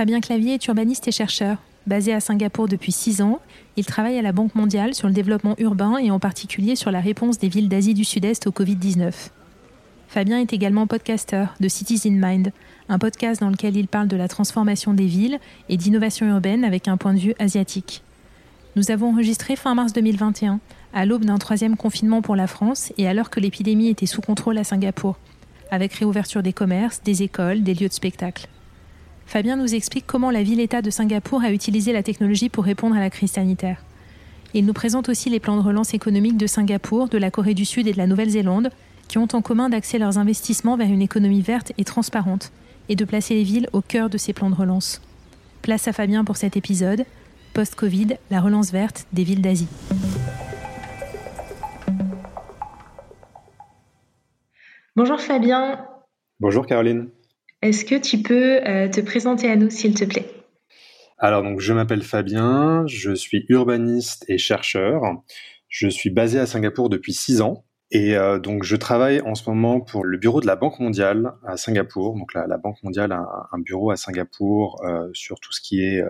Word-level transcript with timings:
Fabien 0.00 0.20
Clavier 0.20 0.54
est 0.54 0.66
urbaniste 0.66 1.08
et 1.08 1.12
chercheur. 1.12 1.58
Basé 1.86 2.14
à 2.14 2.20
Singapour 2.20 2.68
depuis 2.68 2.90
six 2.90 3.20
ans, 3.20 3.38
il 3.76 3.84
travaille 3.84 4.18
à 4.18 4.22
la 4.22 4.32
Banque 4.32 4.54
mondiale 4.54 4.94
sur 4.94 5.08
le 5.08 5.12
développement 5.12 5.54
urbain 5.58 5.98
et 5.98 6.10
en 6.10 6.18
particulier 6.18 6.74
sur 6.74 6.90
la 6.90 7.00
réponse 7.00 7.36
des 7.36 7.50
villes 7.50 7.68
d'Asie 7.68 7.92
du 7.92 8.04
Sud-Est 8.04 8.46
au 8.46 8.50
Covid-19. 8.50 9.12
Fabien 10.08 10.40
est 10.40 10.54
également 10.54 10.86
podcasteur 10.86 11.54
de 11.60 11.68
Cities 11.68 12.00
in 12.08 12.12
Mind, 12.12 12.50
un 12.88 12.98
podcast 12.98 13.42
dans 13.42 13.50
lequel 13.50 13.76
il 13.76 13.88
parle 13.88 14.08
de 14.08 14.16
la 14.16 14.26
transformation 14.26 14.94
des 14.94 15.04
villes 15.04 15.38
et 15.68 15.76
d'innovation 15.76 16.26
urbaine 16.26 16.64
avec 16.64 16.88
un 16.88 16.96
point 16.96 17.12
de 17.12 17.20
vue 17.20 17.34
asiatique. 17.38 18.02
Nous 18.76 18.90
avons 18.90 19.10
enregistré 19.10 19.54
fin 19.54 19.74
mars 19.74 19.92
2021, 19.92 20.60
à 20.94 21.04
l'aube 21.04 21.26
d'un 21.26 21.36
troisième 21.36 21.76
confinement 21.76 22.22
pour 22.22 22.36
la 22.36 22.46
France 22.46 22.90
et 22.96 23.06
alors 23.06 23.28
que 23.28 23.38
l'épidémie 23.38 23.88
était 23.88 24.06
sous 24.06 24.22
contrôle 24.22 24.56
à 24.56 24.64
Singapour, 24.64 25.18
avec 25.70 25.92
réouverture 25.92 26.42
des 26.42 26.54
commerces, 26.54 27.02
des 27.02 27.22
écoles, 27.22 27.62
des 27.62 27.74
lieux 27.74 27.88
de 27.88 27.92
spectacle. 27.92 28.48
Fabien 29.30 29.54
nous 29.54 29.76
explique 29.76 30.08
comment 30.08 30.32
la 30.32 30.42
ville-État 30.42 30.82
de 30.82 30.90
Singapour 30.90 31.44
a 31.44 31.52
utilisé 31.52 31.92
la 31.92 32.02
technologie 32.02 32.48
pour 32.48 32.64
répondre 32.64 32.96
à 32.96 32.98
la 32.98 33.10
crise 33.10 33.30
sanitaire. 33.30 33.84
Il 34.54 34.66
nous 34.66 34.72
présente 34.72 35.08
aussi 35.08 35.30
les 35.30 35.38
plans 35.38 35.56
de 35.56 35.62
relance 35.62 35.94
économique 35.94 36.36
de 36.36 36.48
Singapour, 36.48 37.08
de 37.08 37.16
la 37.16 37.30
Corée 37.30 37.54
du 37.54 37.64
Sud 37.64 37.86
et 37.86 37.92
de 37.92 37.96
la 37.96 38.08
Nouvelle-Zélande, 38.08 38.70
qui 39.06 39.18
ont 39.18 39.28
en 39.32 39.40
commun 39.40 39.68
d'axer 39.68 40.00
leurs 40.00 40.18
investissements 40.18 40.76
vers 40.76 40.88
une 40.88 41.00
économie 41.00 41.42
verte 41.42 41.70
et 41.78 41.84
transparente, 41.84 42.50
et 42.88 42.96
de 42.96 43.04
placer 43.04 43.34
les 43.34 43.44
villes 43.44 43.68
au 43.72 43.82
cœur 43.82 44.10
de 44.10 44.18
ces 44.18 44.32
plans 44.32 44.50
de 44.50 44.56
relance. 44.56 45.00
Place 45.62 45.86
à 45.86 45.92
Fabien 45.92 46.24
pour 46.24 46.36
cet 46.36 46.56
épisode, 46.56 47.04
Post-Covid, 47.54 48.16
la 48.32 48.40
relance 48.40 48.72
verte 48.72 49.06
des 49.12 49.22
villes 49.22 49.42
d'Asie. 49.42 49.68
Bonjour 54.96 55.20
Fabien. 55.20 55.86
Bonjour 56.40 56.66
Caroline. 56.66 57.10
Est-ce 57.62 57.84
que 57.84 57.94
tu 57.96 58.22
peux 58.22 58.66
euh, 58.66 58.88
te 58.88 59.02
présenter 59.02 59.50
à 59.50 59.56
nous, 59.56 59.68
s'il 59.68 59.94
te 59.94 60.04
plaît? 60.04 60.24
Alors, 61.18 61.42
donc, 61.42 61.60
je 61.60 61.74
m'appelle 61.74 62.02
Fabien, 62.02 62.84
je 62.86 63.14
suis 63.14 63.44
urbaniste 63.50 64.24
et 64.28 64.38
chercheur. 64.38 65.02
Je 65.68 65.88
suis 65.88 66.08
basé 66.08 66.38
à 66.38 66.46
Singapour 66.46 66.88
depuis 66.88 67.12
six 67.12 67.42
ans. 67.42 67.66
Et 67.90 68.16
euh, 68.16 68.38
donc, 68.38 68.62
je 68.62 68.76
travaille 68.76 69.20
en 69.20 69.34
ce 69.34 69.48
moment 69.50 69.80
pour 69.80 70.04
le 70.04 70.16
bureau 70.16 70.40
de 70.40 70.46
la 70.46 70.56
Banque 70.56 70.80
mondiale 70.80 71.34
à 71.46 71.58
Singapour. 71.58 72.16
Donc, 72.16 72.32
la, 72.32 72.56
Banque 72.56 72.82
mondiale 72.82 73.12
a 73.12 73.26
un, 73.52 73.58
bureau 73.58 73.90
à 73.90 73.96
Singapour 73.96 74.82
euh, 74.86 75.10
sur 75.12 75.38
tout 75.38 75.52
ce 75.52 75.60
qui 75.60 75.82
est 75.82 76.02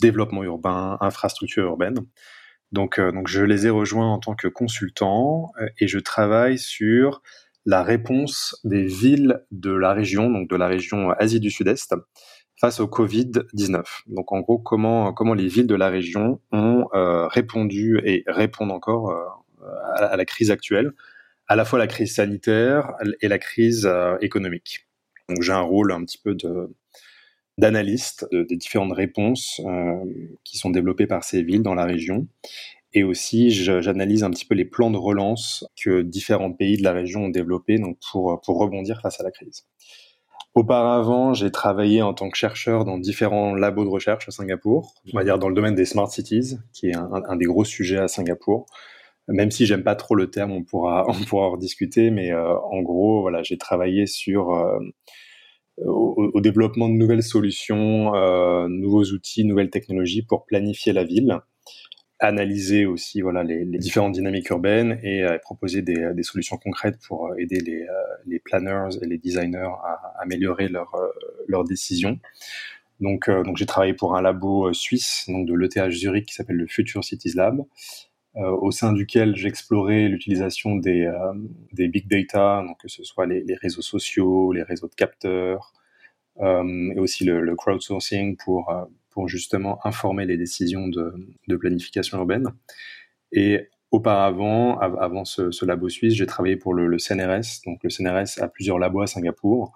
développement 0.00 0.42
urbain, 0.42 0.96
infrastructure 1.02 1.64
urbaine. 1.64 1.96
Donc, 2.72 2.98
donc, 2.98 3.28
je 3.28 3.42
les 3.42 3.66
ai 3.66 3.70
rejoints 3.70 4.10
en 4.10 4.18
tant 4.18 4.34
que 4.34 4.48
consultant 4.48 5.52
et 5.78 5.86
je 5.86 5.98
travaille 5.98 6.58
sur 6.58 7.20
la 7.66 7.82
réponse 7.82 8.60
des 8.64 8.84
villes 8.84 9.42
de 9.50 9.72
la 9.72 9.92
région, 9.92 10.30
donc 10.30 10.48
de 10.48 10.56
la 10.56 10.66
région 10.66 11.10
Asie 11.10 11.40
du 11.40 11.50
Sud-Est, 11.50 11.94
face 12.60 12.80
au 12.80 12.86
Covid-19. 12.86 13.82
Donc 14.06 14.32
en 14.32 14.40
gros, 14.40 14.58
comment, 14.58 15.12
comment 15.12 15.34
les 15.34 15.48
villes 15.48 15.66
de 15.66 15.74
la 15.74 15.88
région 15.88 16.40
ont 16.52 16.86
euh, 16.94 17.26
répondu 17.26 18.00
et 18.04 18.24
répondent 18.26 18.70
encore 18.70 19.10
euh, 19.10 19.66
à, 19.96 20.16
la 20.16 20.24
crise 20.24 20.50
actuelle, 20.50 20.92
à 21.48 21.56
la 21.56 21.64
fois 21.64 21.78
la 21.78 21.86
crise 21.86 22.14
sanitaire 22.14 22.92
et 23.20 23.28
la 23.28 23.38
crise 23.38 23.86
euh, 23.86 24.16
économique. 24.20 24.86
Donc 25.28 25.42
j'ai 25.42 25.52
un 25.52 25.60
rôle 25.60 25.92
un 25.92 26.04
petit 26.04 26.18
peu 26.18 26.34
de 26.34 26.70
d'analyste 27.56 28.26
des 28.32 28.56
différentes 28.56 28.94
réponses 28.94 29.60
qui 30.42 30.58
sont 30.58 30.70
développées 30.70 31.06
par 31.06 31.22
ces 31.22 31.44
villes 31.44 31.62
dans 31.62 31.76
la 31.76 31.84
région 31.84 32.26
et 32.94 33.02
aussi, 33.02 33.50
j'analyse 33.50 34.22
un 34.22 34.30
petit 34.30 34.44
peu 34.44 34.54
les 34.54 34.64
plans 34.64 34.90
de 34.90 34.96
relance 34.96 35.66
que 35.82 36.00
différents 36.02 36.52
pays 36.52 36.76
de 36.76 36.84
la 36.84 36.92
région 36.92 37.24
ont 37.24 37.28
développés 37.28 37.78
donc 37.78 37.98
pour, 38.10 38.40
pour 38.40 38.58
rebondir 38.58 39.00
face 39.02 39.20
à 39.20 39.24
la 39.24 39.32
crise. 39.32 39.66
Auparavant, 40.54 41.34
j'ai 41.34 41.50
travaillé 41.50 42.02
en 42.02 42.14
tant 42.14 42.30
que 42.30 42.36
chercheur 42.36 42.84
dans 42.84 42.96
différents 42.96 43.56
labos 43.56 43.82
de 43.84 43.88
recherche 43.88 44.28
à 44.28 44.30
Singapour, 44.30 44.94
on 45.12 45.18
va 45.18 45.24
dire 45.24 45.40
dans 45.40 45.48
le 45.48 45.54
domaine 45.56 45.74
des 45.74 45.84
smart 45.84 46.08
cities, 46.08 46.56
qui 46.72 46.90
est 46.90 46.94
un, 46.94 47.34
des 47.34 47.46
gros 47.46 47.64
sujets 47.64 47.98
à 47.98 48.06
Singapour. 48.06 48.66
Même 49.26 49.50
si 49.50 49.66
j'aime 49.66 49.82
pas 49.82 49.96
trop 49.96 50.14
le 50.14 50.30
terme, 50.30 50.52
on 50.52 50.62
pourra 50.62 51.06
on 51.08 51.24
pourra 51.24 51.46
en 51.46 51.52
rediscuter, 51.52 52.12
mais 52.12 52.30
euh, 52.30 52.56
en 52.70 52.82
gros, 52.82 53.22
voilà, 53.22 53.42
j'ai 53.42 53.58
travaillé 53.58 54.06
sur 54.06 54.54
euh, 54.54 54.78
au, 55.78 56.30
au, 56.34 56.40
développement 56.40 56.88
de 56.88 56.94
nouvelles 56.94 57.24
solutions, 57.24 58.14
euh, 58.14 58.68
nouveaux 58.68 59.04
outils, 59.06 59.44
nouvelles 59.44 59.70
technologies 59.70 60.22
pour 60.22 60.46
planifier 60.46 60.92
la 60.92 61.02
ville 61.02 61.40
analyser 62.20 62.86
aussi 62.86 63.20
voilà 63.20 63.42
les, 63.42 63.64
les 63.64 63.78
différentes 63.78 64.12
dynamiques 64.12 64.48
urbaines 64.50 64.98
et 65.02 65.24
euh, 65.24 65.38
proposer 65.38 65.82
des, 65.82 66.14
des, 66.14 66.22
solutions 66.22 66.56
concrètes 66.56 66.98
pour 67.06 67.26
euh, 67.26 67.36
aider 67.38 67.58
les, 67.58 67.82
euh, 67.82 67.92
les 68.26 68.38
planners 68.38 68.96
et 69.02 69.06
les 69.06 69.18
designers 69.18 69.72
à, 69.82 70.14
améliorer 70.20 70.68
leurs 70.68 70.94
leurs 71.48 71.64
décisions. 71.64 72.18
Donc, 73.00 73.28
donc 73.28 73.56
j'ai 73.56 73.66
travaillé 73.66 73.92
pour 73.92 74.16
un 74.16 74.22
labo 74.22 74.72
suisse 74.72 75.24
donc 75.28 75.46
de 75.46 75.54
l'ETH 75.54 75.90
Zurich 75.90 76.26
qui 76.26 76.34
s'appelle 76.34 76.56
le 76.56 76.66
Future 76.66 77.02
Cities 77.02 77.34
Lab, 77.34 77.60
au 78.36 78.70
sein 78.70 78.92
duquel 78.92 79.36
j'explorais 79.36 80.08
l'utilisation 80.08 80.76
des, 80.76 81.12
des 81.72 81.88
big 81.88 82.08
data, 82.08 82.62
donc 82.66 82.80
que 82.80 82.88
ce 82.88 83.02
soit 83.02 83.26
les, 83.26 83.42
les 83.42 83.56
réseaux 83.56 83.82
sociaux, 83.82 84.52
les 84.52 84.62
réseaux 84.62 84.88
de 84.88 84.94
capteurs, 84.94 85.72
et 86.40 86.98
aussi 86.98 87.24
le, 87.24 87.40
le 87.40 87.56
crowdsourcing 87.56 88.36
pour 88.36 88.72
pour 89.14 89.28
justement 89.28 89.78
informer 89.86 90.26
les 90.26 90.36
décisions 90.36 90.88
de, 90.88 91.56
planification 91.56 92.18
urbaine. 92.18 92.48
Et 93.32 93.68
auparavant, 93.92 94.78
avant 94.78 95.24
ce, 95.24 95.64
labo 95.64 95.88
suisse, 95.88 96.14
j'ai 96.14 96.26
travaillé 96.26 96.56
pour 96.56 96.74
le, 96.74 96.98
CNRS. 96.98 97.62
Donc 97.64 97.78
le 97.84 97.90
CNRS 97.90 98.42
a 98.42 98.48
plusieurs 98.48 98.78
labos 98.78 99.02
à 99.02 99.06
Singapour 99.06 99.72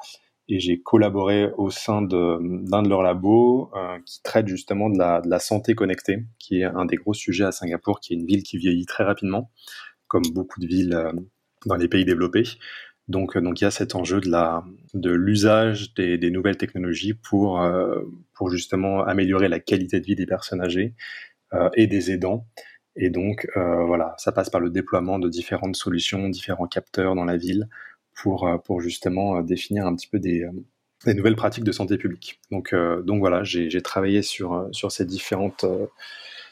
et 0.49 0.59
j'ai 0.61 0.81
collaboré 0.81 1.51
au 1.57 1.71
sein 1.71 2.03
d'un 2.03 2.41
de, 2.41 2.89
leurs 2.89 3.03
labos 3.03 3.71
euh, 3.77 3.99
qui 4.05 4.23
traite 4.23 4.49
justement 4.49 4.91
de 4.91 4.99
la, 4.99 5.39
santé 5.39 5.75
connectée, 5.75 6.25
qui 6.39 6.61
est 6.61 6.65
un 6.65 6.85
des 6.87 6.97
gros 6.97 7.15
sujets 7.15 7.45
à 7.45 7.53
Singapour, 7.53 8.01
qui 8.01 8.15
est 8.15 8.17
une 8.17 8.27
ville 8.27 8.43
qui 8.43 8.59
vieillit 8.59 8.87
très 8.87 9.05
rapidement, 9.05 9.53
comme 10.09 10.25
beaucoup 10.33 10.61
de 10.61 10.67
villes 10.67 10.95
euh, 10.95 11.13
dans 11.67 11.77
les 11.77 11.87
pays 11.87 12.05
développés. 12.05 12.45
Donc, 13.09 13.37
euh, 13.37 13.41
donc 13.41 13.61
il 13.61 13.65
y 13.65 13.67
a 13.67 13.71
cet 13.71 13.95
enjeu 13.95 14.21
de 14.21 14.31
la 14.31 14.65
de 14.95 15.11
l'usage 15.11 15.95
des, 15.95 16.19
des, 16.19 16.31
nouvelles 16.31 16.57
technologies 16.57 17.15
pour 17.15 17.63
euh, 17.63 18.03
pour 18.35 18.51
justement 18.51 19.03
améliorer 19.03 19.49
la 19.49 19.61
qualité 19.61 20.01
de 20.01 20.05
vie 20.05 20.17
des 20.17 20.27
personnes 20.27 20.61
âgées 20.61 20.95
euh, 21.55 21.71
et 21.75 21.87
des 21.87 22.11
aidants. 22.11 22.47
Et 22.97 23.11
donc 23.11 23.49
euh, 23.57 23.85
voilà, 23.87 24.15
ça 24.19 24.33
passe 24.33 24.51
par 24.51 24.61
le 24.61 24.71
déploiement 24.71 25.19
de 25.19 25.29
différentes 25.29 25.77
solutions, 25.77 26.29
différents 26.29 26.67
capteurs 26.67 27.15
dans 27.15 27.25
la 27.25 27.37
ville 27.39 27.69
pour 28.15 28.47
euh, 28.47 28.59
pour 28.59 28.81
justement 28.81 29.41
définir 29.43 29.87
un 29.87 29.95
petit 29.95 30.09
peu 30.09 30.19
des 30.19 30.47
des 31.07 31.15
nouvelles 31.15 31.37
pratiques 31.37 31.65
de 31.65 31.73
santé 31.73 31.97
publique. 31.97 32.41
Donc 32.51 32.75
donc 32.75 33.21
voilà, 33.21 33.45
j'ai 33.45 33.83
travaillé 33.83 34.23
sur 34.23 34.69
sur 34.73 34.93
ces 34.93 35.07
différentes 35.07 35.65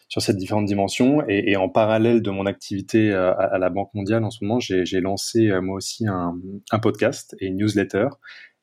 sur 0.08 0.22
cette 0.22 0.36
différentes 0.36 0.66
dimensions. 0.66 1.26
Et, 1.28 1.56
en 1.56 1.68
parallèle 1.68 2.22
de 2.22 2.30
mon 2.30 2.46
activité 2.46 3.12
euh, 3.12 3.34
à, 3.36 3.58
la 3.58 3.70
Banque 3.70 3.92
mondiale, 3.94 4.24
en 4.24 4.30
ce 4.30 4.44
moment, 4.44 4.60
j'ai 4.60 5.00
lancé 5.00 5.50
euh, 5.50 5.60
moi 5.60 5.76
aussi 5.76 6.06
un, 6.06 6.38
podcast 6.80 7.36
et 7.40 7.46
une 7.46 7.56
newsletter 7.56 8.08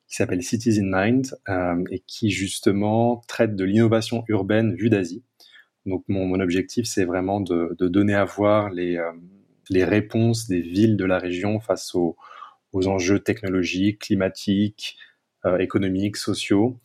qui 0.08 0.16
s'appelle 0.16 0.42
Cities 0.42 0.78
in 0.80 0.90
Mind 0.90 1.34
euh, 1.48 1.82
et 1.90 2.00
qui 2.06 2.30
justement 2.30 3.22
traite 3.26 3.56
de 3.56 3.64
l'innovation 3.64 4.24
urbaine 4.28 4.74
vue 4.74 4.90
d'Asie. 4.90 5.24
Donc 5.86 6.04
mon, 6.08 6.40
objectif, 6.40 6.86
c'est 6.86 7.04
vraiment 7.04 7.40
de, 7.40 7.76
donner 7.78 8.14
à 8.14 8.24
voir 8.24 8.70
les, 8.70 8.98
réponses 9.70 10.48
des 10.48 10.62
villes 10.62 10.96
de 10.96 11.04
la 11.04 11.18
région 11.18 11.60
face 11.60 11.94
aux 11.94 12.16
enjeux 12.72 13.18
technologiques, 13.18 14.00
climatiques, 14.00 14.96
économiques, 15.58 16.16
sociaux, 16.16 16.80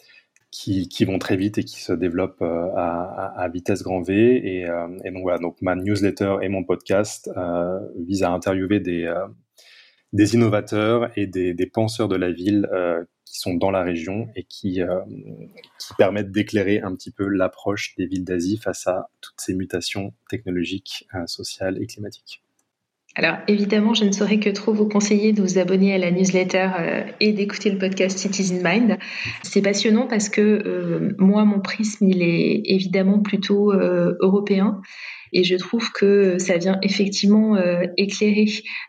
qui, 0.52 1.06
vont 1.06 1.20
très 1.20 1.36
vite 1.38 1.58
et 1.58 1.64
qui 1.64 1.82
se 1.82 1.94
développent 1.94 2.42
euh, 2.42 2.72
à, 2.76 3.48
vitesse 3.54 3.84
grand 3.84 4.02
V. 4.02 4.42
Et, 4.44 4.66
euh, 4.66 4.88
et, 5.04 5.12
donc 5.12 5.24
voilà, 5.24 5.40
donc 5.40 5.62
ma 5.62 5.76
newsletter 5.76 6.38
et 6.42 6.50
mon 6.50 6.64
podcast 6.64 7.30
euh, 7.38 7.80
visent 7.98 8.24
à 8.24 8.32
interviewer 8.32 8.80
des, 8.80 9.14
des 10.14 10.34
innovateurs 10.36 11.12
et 11.18 11.28
des, 11.28 11.54
des, 11.54 11.66
penseurs 11.68 12.08
de 12.08 12.16
la 12.16 12.32
ville 12.32 12.68
qui 13.26 13.40
sont 13.40 13.54
dans 13.54 13.70
la 13.70 13.84
région 13.84 14.28
et 14.36 14.44
qui, 14.44 14.82
qui 15.80 15.94
permettent 15.98 16.32
d'éclairer 16.32 16.82
un 16.82 16.96
petit 16.96 17.12
peu 17.12 17.28
l'approche 17.28 17.96
des 17.96 18.08
villes 18.08 18.26
d'Asie 18.26 18.58
face 18.58 18.88
à 18.88 19.10
toutes 19.22 19.40
ces 19.40 19.54
mutations 19.54 20.14
technologiques, 20.30 21.08
sociales 21.28 21.82
et 21.82 21.86
climatiques. 21.86 22.44
Alors 23.20 23.36
évidemment, 23.50 23.94
je 23.94 24.06
ne 24.06 24.14
saurais 24.14 24.40
que 24.40 24.50
trop 24.50 24.72
vous 24.72 24.88
conseiller 24.88 25.34
de 25.34 25.42
vous 25.42 25.58
abonner 25.58 25.94
à 25.94 25.98
la 25.98 26.10
newsletter 26.10 26.70
euh, 26.80 27.02
et 27.20 27.34
d'écouter 27.34 27.70
le 27.70 27.78
podcast 27.78 28.18
Citizen 28.18 28.62
Mind. 28.64 28.98
C'est 29.44 29.62
passionnant 29.62 30.08
parce 30.08 30.30
que 30.30 30.40
euh, 30.40 31.16
moi, 31.18 31.44
mon 31.44 31.60
prisme, 31.60 32.08
il 32.08 32.24
est 32.24 32.62
évidemment 32.64 33.20
plutôt 33.20 33.74
euh, 33.74 34.16
européen. 34.22 34.80
Et 35.34 35.44
je 35.44 35.56
trouve 35.56 35.92
que 35.92 36.38
ça 36.38 36.58
vient 36.58 36.80
effectivement 36.82 37.56
euh, 37.56 37.84
éclairer 37.98 38.46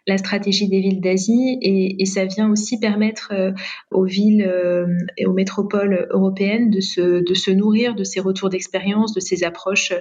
la 0.07 0.19
stratégie 0.19 0.69
des 0.69 0.81
villes 0.81 1.01
d'Asie 1.01 1.59
et, 1.63 2.05
ça 2.07 2.25
vient 2.25 2.51
aussi 2.51 2.81
permettre 2.81 3.33
euh, 3.33 3.53
aux 3.91 4.05
villes 4.05 4.43
euh, 4.43 4.87
et 5.17 5.27
aux 5.27 5.33
métropoles 5.33 6.09
européennes 6.11 6.71
de 6.71 6.81
se, 6.81 7.23
de 7.23 7.35
se 7.35 7.51
nourrir 7.51 7.95
de 7.95 8.03
ces 8.03 8.21
retours 8.21 8.51
d'expérience, 8.51 9.15
de 9.15 9.21
ces 9.21 9.45
approches 9.45 9.93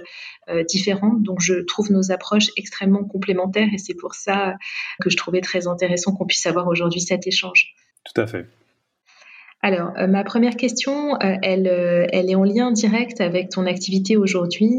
différentes. 0.68 1.22
Donc 1.22 1.40
je 1.40 1.54
trouve 1.60 1.92
nos 1.92 2.10
approches 2.10 2.48
extrêmement 2.56 3.04
complémentaires 3.04 3.68
et 3.72 3.78
c'est 3.78 3.94
pour 3.94 4.14
ça 4.14 4.56
que 5.00 5.08
je 5.08 5.16
trouvais 5.16 5.40
très 5.40 5.68
intéressant 5.68 6.12
qu'on 6.12 6.26
puisse 6.26 6.44
avoir 6.46 6.66
aujourd'hui 6.66 7.00
cet 7.00 7.26
échange. 7.28 7.74
Tout 8.04 8.20
à 8.20 8.26
fait. 8.26 8.46
Alors, 9.62 9.92
euh, 9.98 10.06
ma 10.06 10.24
première 10.24 10.56
question, 10.56 11.14
euh, 11.16 11.36
elle, 11.42 11.68
euh, 11.68 12.06
elle 12.12 12.30
est 12.30 12.34
en 12.34 12.44
lien 12.44 12.72
direct 12.72 13.20
avec 13.20 13.50
ton 13.50 13.66
activité 13.66 14.16
aujourd'hui. 14.16 14.70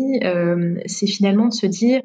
c'est 0.85 1.07
finalement 1.07 1.47
de 1.47 1.53
se 1.53 1.67
dire, 1.67 2.01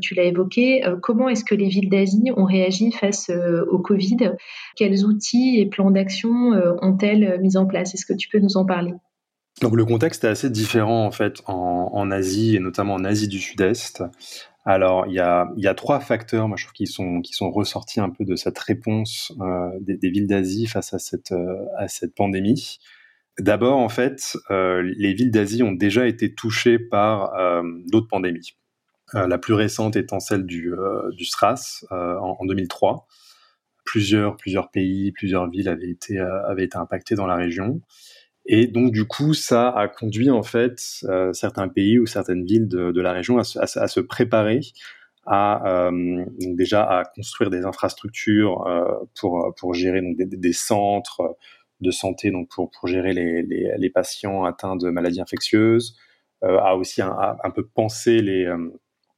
tu 0.00 0.14
l'as 0.14 0.24
évoqué, 0.24 0.82
comment 1.02 1.28
est-ce 1.28 1.44
que 1.44 1.54
les 1.54 1.68
villes 1.68 1.90
d'Asie 1.90 2.30
ont 2.36 2.44
réagi 2.44 2.92
face 2.92 3.30
au 3.70 3.78
Covid? 3.78 4.32
Quels 4.76 5.04
outils 5.04 5.60
et 5.60 5.66
plans 5.66 5.90
d'action 5.90 6.52
ont-elles 6.82 7.38
mis 7.40 7.56
en 7.56 7.66
place? 7.66 7.94
Est-ce 7.94 8.06
que 8.06 8.14
tu 8.14 8.28
peux 8.28 8.38
nous 8.38 8.56
en 8.56 8.64
parler? 8.64 8.92
Donc 9.60 9.76
le 9.76 9.84
contexte 9.84 10.24
est 10.24 10.28
assez 10.28 10.48
différent 10.48 11.04
en 11.04 11.10
fait 11.10 11.42
en, 11.46 12.10
Asie 12.10 12.56
et 12.56 12.60
notamment 12.60 12.94
en 12.94 13.04
Asie 13.04 13.28
du 13.28 13.38
Sud-Est. 13.38 14.02
Alors, 14.64 15.06
il 15.06 15.14
y 15.14 15.18
a, 15.20 15.74
trois 15.74 16.00
facteurs, 16.00 16.48
moi 16.48 16.56
je 16.56 16.64
trouve, 16.64 16.74
qui 16.74 16.86
sont, 16.86 17.20
qui 17.20 17.32
sont 17.32 17.50
ressortis 17.50 18.00
un 18.00 18.10
peu 18.10 18.24
de 18.24 18.36
cette 18.36 18.58
réponse 18.58 19.32
euh, 19.40 19.70
des, 19.80 20.10
villes 20.10 20.26
d'Asie 20.26 20.66
face 20.66 20.92
à 20.92 20.98
cette, 20.98 21.32
euh, 21.32 21.64
à 21.78 21.88
cette 21.88 22.14
pandémie. 22.14 22.78
D'abord, 23.38 23.78
en 23.78 23.88
fait, 23.88 24.36
euh, 24.50 24.82
les 24.96 25.14
villes 25.14 25.30
d'Asie 25.30 25.62
ont 25.62 25.72
déjà 25.72 26.06
été 26.06 26.34
touchées 26.34 26.78
par 26.78 27.32
d'autres 27.90 28.08
pandémies. 28.08 28.56
La 29.12 29.38
plus 29.38 29.54
récente 29.54 29.96
étant 29.96 30.20
celle 30.20 30.44
du, 30.44 30.72
du 31.12 31.24
SRAS 31.24 31.84
en, 31.90 32.36
en, 32.38 32.44
2003. 32.44 33.08
Plusieurs, 33.84 34.36
plusieurs 34.36 34.70
pays, 34.70 35.10
plusieurs 35.10 35.48
villes 35.48 35.68
avaient 35.68 35.90
été, 35.90 36.18
avaient 36.18 36.64
été 36.64 36.76
impactées 36.76 37.14
dans 37.14 37.26
la 37.26 37.34
région. 37.34 37.80
Et 38.46 38.66
donc 38.66 38.92
du 38.92 39.04
coup, 39.04 39.34
ça 39.34 39.70
a 39.70 39.88
conduit 39.88 40.30
en 40.30 40.42
fait 40.42 40.80
euh, 41.04 41.32
certains 41.32 41.68
pays 41.68 41.98
ou 41.98 42.06
certaines 42.06 42.44
villes 42.44 42.68
de, 42.68 43.00
la 43.00 43.12
région 43.12 43.38
à, 43.38 43.44
se 43.44 44.00
préparer 44.00 44.60
à 45.26 45.88
euh, 45.88 46.24
déjà 46.38 46.82
à 46.82 47.04
construire 47.04 47.50
des 47.50 47.64
infrastructures 47.64 48.66
euh, 48.66 49.52
pour 49.56 49.74
gérer 49.74 50.00
des, 50.16 50.52
centres 50.52 51.36
de 51.80 51.90
santé 51.90 52.30
donc 52.30 52.48
pour 52.48 52.70
gérer 52.86 53.12
les, 53.12 53.90
patients 53.90 54.44
atteints 54.44 54.76
de 54.76 54.88
maladies 54.90 55.20
infectieuses, 55.20 55.96
à 56.42 56.76
aussi 56.76 57.02
un, 57.02 57.10
à 57.10 57.36
un 57.44 57.50
peu 57.50 57.66
penser 57.66 58.22
les 58.22 58.48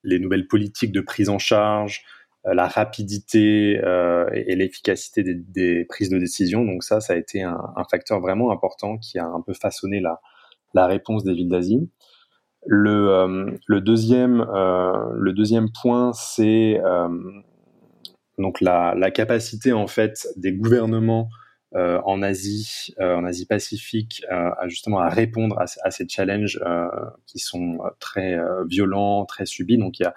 les 0.04 0.18
nouvelles 0.18 0.46
politiques 0.46 0.92
de 0.92 1.00
prise 1.00 1.28
en 1.28 1.38
charge, 1.38 2.02
la 2.44 2.66
rapidité 2.66 3.80
euh, 3.84 4.28
et, 4.32 4.56
l'efficacité 4.56 5.22
des, 5.22 5.34
des, 5.34 5.84
prises 5.84 6.10
de 6.10 6.18
décision. 6.18 6.64
Donc 6.64 6.82
ça, 6.82 7.00
ça 7.00 7.12
a 7.12 7.16
été 7.16 7.42
un, 7.42 7.58
un, 7.76 7.84
facteur 7.84 8.20
vraiment 8.20 8.50
important 8.50 8.98
qui 8.98 9.18
a 9.18 9.26
un 9.26 9.40
peu 9.40 9.52
façonné 9.52 10.00
la, 10.00 10.20
la 10.74 10.86
réponse 10.86 11.24
des 11.24 11.34
villes 11.34 11.48
d'Asie. 11.48 11.88
Le, 12.66 13.10
euh, 13.10 13.50
le, 13.66 13.80
deuxième, 13.80 14.40
euh, 14.40 14.92
le 15.16 15.32
deuxième 15.32 15.68
point, 15.70 16.12
c'est 16.14 16.80
euh, 16.84 17.08
donc 18.38 18.60
la, 18.60 18.94
la, 18.96 19.10
capacité 19.10 19.72
en 19.72 19.86
fait 19.86 20.26
des 20.36 20.52
gouvernements 20.52 21.28
euh, 21.74 22.00
en 22.04 22.22
Asie, 22.22 22.94
en 23.00 23.24
Asie 23.24 23.46
Pacifique, 23.46 24.24
à 24.30 24.68
justement 24.68 24.98
à 24.98 25.08
répondre 25.08 25.58
à, 25.58 25.64
à 25.84 25.90
ces 25.90 26.08
challenges 26.08 26.60
qui 27.26 27.38
sont 27.38 27.78
très 27.98 28.36
violents, 28.68 29.24
très 29.26 29.46
subis. 29.46 29.78
Donc 29.78 29.98
il 29.98 30.02
y 30.02 30.06
a 30.06 30.14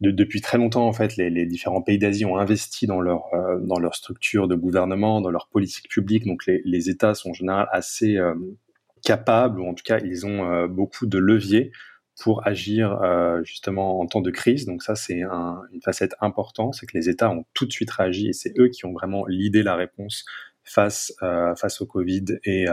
de, 0.00 0.10
depuis 0.10 0.40
très 0.40 0.58
longtemps, 0.58 0.86
en 0.86 0.92
fait, 0.92 1.16
les, 1.16 1.46
différents 1.46 1.82
pays 1.82 1.98
d'Asie 1.98 2.24
ont 2.24 2.38
investi 2.38 2.86
dans 2.86 3.00
leur 3.00 3.32
euh, 3.34 3.58
dans 3.60 3.78
leur 3.78 3.94
structure 3.94 4.48
de 4.48 4.54
gouvernement, 4.54 5.20
dans 5.20 5.30
leur 5.30 5.48
politique 5.48 5.88
publique. 5.88 6.26
Donc, 6.26 6.46
les, 6.46 6.90
États 6.90 7.14
sont 7.14 7.30
en 7.30 7.34
général 7.34 7.68
assez 7.70 8.16
euh, 8.16 8.34
capables, 9.04 9.60
ou 9.60 9.66
en 9.66 9.74
tout 9.74 9.84
cas, 9.84 9.98
ils 9.98 10.26
ont 10.26 10.50
euh, 10.50 10.66
beaucoup 10.68 11.06
de 11.06 11.18
leviers 11.18 11.70
pour 12.22 12.46
agir 12.46 13.00
justement 13.44 13.98
en 13.98 14.06
temps 14.06 14.20
de 14.20 14.30
crise. 14.30 14.66
Donc 14.66 14.82
ça, 14.82 14.94
c'est 14.94 15.22
un, 15.22 15.62
une 15.72 15.80
facette 15.80 16.14
importante, 16.20 16.74
c'est 16.74 16.84
que 16.84 16.94
les 16.98 17.08
États 17.08 17.30
ont 17.30 17.46
tout 17.54 17.64
de 17.64 17.72
suite 17.72 17.90
réagi 17.90 18.28
et 18.28 18.34
c'est 18.34 18.52
eux 18.58 18.68
qui 18.68 18.84
ont 18.84 18.92
vraiment 18.92 19.24
l'idée 19.26 19.62
la 19.62 19.74
réponse 19.74 20.26
face 20.62 21.14
au 21.80 21.86
Covid 21.86 22.24
et, 22.44 22.66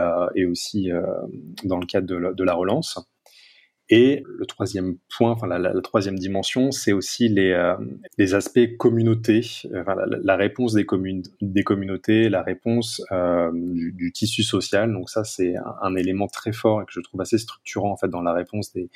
aussi 0.44 0.90
dans 1.64 1.78
le 1.78 1.86
cadre 1.86 2.34
de 2.34 2.44
la 2.44 2.52
relance. 2.52 2.98
Et 3.90 4.22
le 4.26 4.44
troisième 4.44 4.96
point, 5.16 5.30
enfin 5.30 5.46
la, 5.46 5.80
troisième 5.80 6.18
dimension, 6.18 6.72
c'est 6.72 6.92
aussi 6.92 7.28
les, 7.28 7.52
euh, 7.52 7.74
les 8.18 8.34
aspects 8.34 8.76
communautés, 8.76 9.40
enfin, 9.74 9.96
la, 10.06 10.36
réponse 10.36 10.74
des, 10.74 10.84
communes, 10.84 11.22
des 11.40 11.64
communautés, 11.64 12.28
la 12.28 12.42
réponse 12.42 13.02
euh, 13.12 13.50
du, 13.54 14.12
tissu 14.12 14.42
social. 14.42 14.92
Donc 14.92 15.08
ça, 15.08 15.24
c'est 15.24 15.56
un, 15.56 15.74
un, 15.80 15.96
élément 15.96 16.26
très 16.26 16.52
fort 16.52 16.82
et 16.82 16.84
que 16.84 16.92
je 16.92 17.00
trouve 17.00 17.22
assez 17.22 17.38
structurant 17.38 17.90
en 17.90 17.96
fait 17.96 18.08
dans 18.08 18.22
la 18.22 18.34
réponse 18.34 18.72
des, 18.74 18.90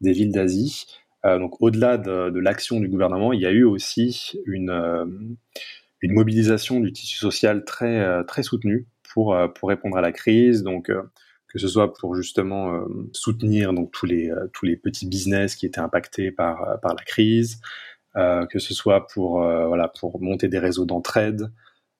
des 0.00 0.12
villes 0.12 0.32
d'Asie. 0.32 0.86
Euh, 1.26 1.38
donc 1.38 1.60
au-delà 1.60 1.98
de, 1.98 2.30
de 2.30 2.40
l'action 2.40 2.80
du 2.80 2.88
gouvernement, 2.88 3.32
il 3.32 3.40
y 3.40 3.46
a 3.46 3.50
eu 3.50 3.64
aussi 3.64 4.40
une, 4.46 4.70
euh, 4.70 5.04
une 6.00 6.12
mobilisation 6.12 6.80
du 6.80 6.92
tissu 6.92 7.18
social 7.18 7.64
très 7.64 7.98
euh, 7.98 8.22
très 8.22 8.42
soutenue 8.42 8.86
pour 9.12 9.36
pour 9.54 9.68
répondre 9.68 9.96
à 9.96 10.00
la 10.00 10.12
crise. 10.12 10.62
Donc 10.62 10.90
que 11.50 11.58
ce 11.58 11.68
soit 11.68 11.92
pour 11.94 12.14
justement 12.14 12.74
euh, 12.74 12.84
soutenir 13.12 13.72
donc 13.72 13.90
tous 13.90 14.06
les 14.06 14.30
euh, 14.30 14.46
tous 14.52 14.66
les 14.66 14.76
petits 14.76 15.06
business 15.06 15.56
qui 15.56 15.66
étaient 15.66 15.80
impactés 15.80 16.30
par 16.30 16.62
euh, 16.62 16.76
par 16.76 16.94
la 16.94 17.02
crise, 17.02 17.60
euh, 18.16 18.46
que 18.46 18.58
ce 18.58 18.72
soit 18.72 19.06
pour 19.08 19.40
voilà 19.40 19.88
pour 19.88 20.20
monter 20.22 20.48
des 20.48 20.58
réseaux 20.58 20.86
d'entraide, 20.86 21.52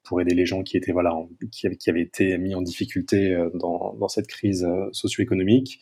pour 0.04 0.20
aider 0.20 0.34
les 0.34 0.46
gens 0.46 0.62
qui 0.62 0.76
étaient 0.76 0.92
voilà 0.92 1.14
qui, 1.50 1.68
qui, 1.76 1.90
avaient 1.90 2.02
été 2.02 2.38
mis 2.38 2.54
en 2.54 2.62
difficulté 2.62 3.36
dans 3.54 3.94
dans 3.94 4.08
cette 4.08 4.28
crise 4.28 4.66
socio-économique, 4.92 5.80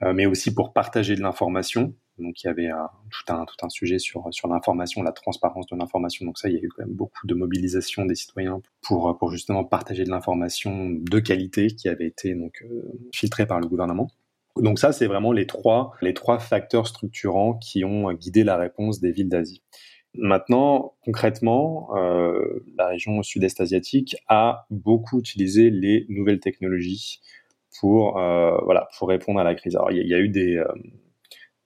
mais 0.00 0.26
aussi 0.26 0.54
pour 0.54 0.72
partager 0.72 1.14
de 1.14 1.20
l'information 1.22 1.94
donc 2.22 2.42
il 2.42 2.46
y 2.46 2.50
avait 2.50 2.68
un, 2.68 2.88
tout 3.10 3.66
un 3.66 3.68
sujet 3.68 3.98
sur 3.98 4.30
l'information, 4.48 5.02
la 5.02 5.12
transparence 5.12 5.66
de 5.66 5.76
l'information. 5.76 6.24
Donc 6.24 6.38
ça, 6.38 6.48
il 6.48 6.54
y 6.54 6.58
a 6.58 6.60
eu 6.60 6.68
quand 6.68 6.84
même 6.84 6.94
beaucoup 6.94 7.26
de 7.26 7.34
mobilisation 7.34 8.04
des 8.06 8.14
citoyens 8.14 8.60
pour 8.82 9.30
justement 9.30 9.64
partager 9.64 10.04
de 10.04 10.10
l'information 10.10 10.90
de 10.90 11.18
qualité 11.20 11.68
qui 11.68 11.88
avait 11.88 12.06
été 12.06 12.32
euh, 12.32 12.82
filtrée 13.12 13.46
par 13.46 13.60
le 13.60 13.66
gouvernement. 13.66 14.08
Donc 14.56 14.78
ça, 14.78 14.92
c'est 14.92 15.06
vraiment 15.06 15.32
les 15.32 15.46
trois 15.46 15.92
facteurs 16.38 16.86
structurants 16.86 17.54
qui 17.54 17.84
ont 17.84 18.12
guidé 18.12 18.44
la 18.44 18.56
réponse 18.56 19.00
des 19.00 19.10
villes 19.10 19.30
d'Asie. 19.30 19.62
Maintenant, 20.14 20.94
concrètement, 21.04 21.96
euh, 21.96 22.64
la 22.76 22.88
région 22.88 23.22
sud-est 23.22 23.60
asiatique 23.60 24.16
a 24.28 24.66
beaucoup 24.70 25.18
utilisé 25.18 25.70
les 25.70 26.04
nouvelles 26.10 26.40
technologies 26.40 27.20
pour 27.80 28.18
euh, 28.18 28.58
répondre 29.00 29.40
à 29.40 29.44
la 29.44 29.54
crise. 29.54 29.74
Alors 29.74 29.90
il 29.90 30.06
y, 30.06 30.14
a, 30.14 30.18
eu 30.18 30.28
des 30.28 30.56
euh, 30.56 30.66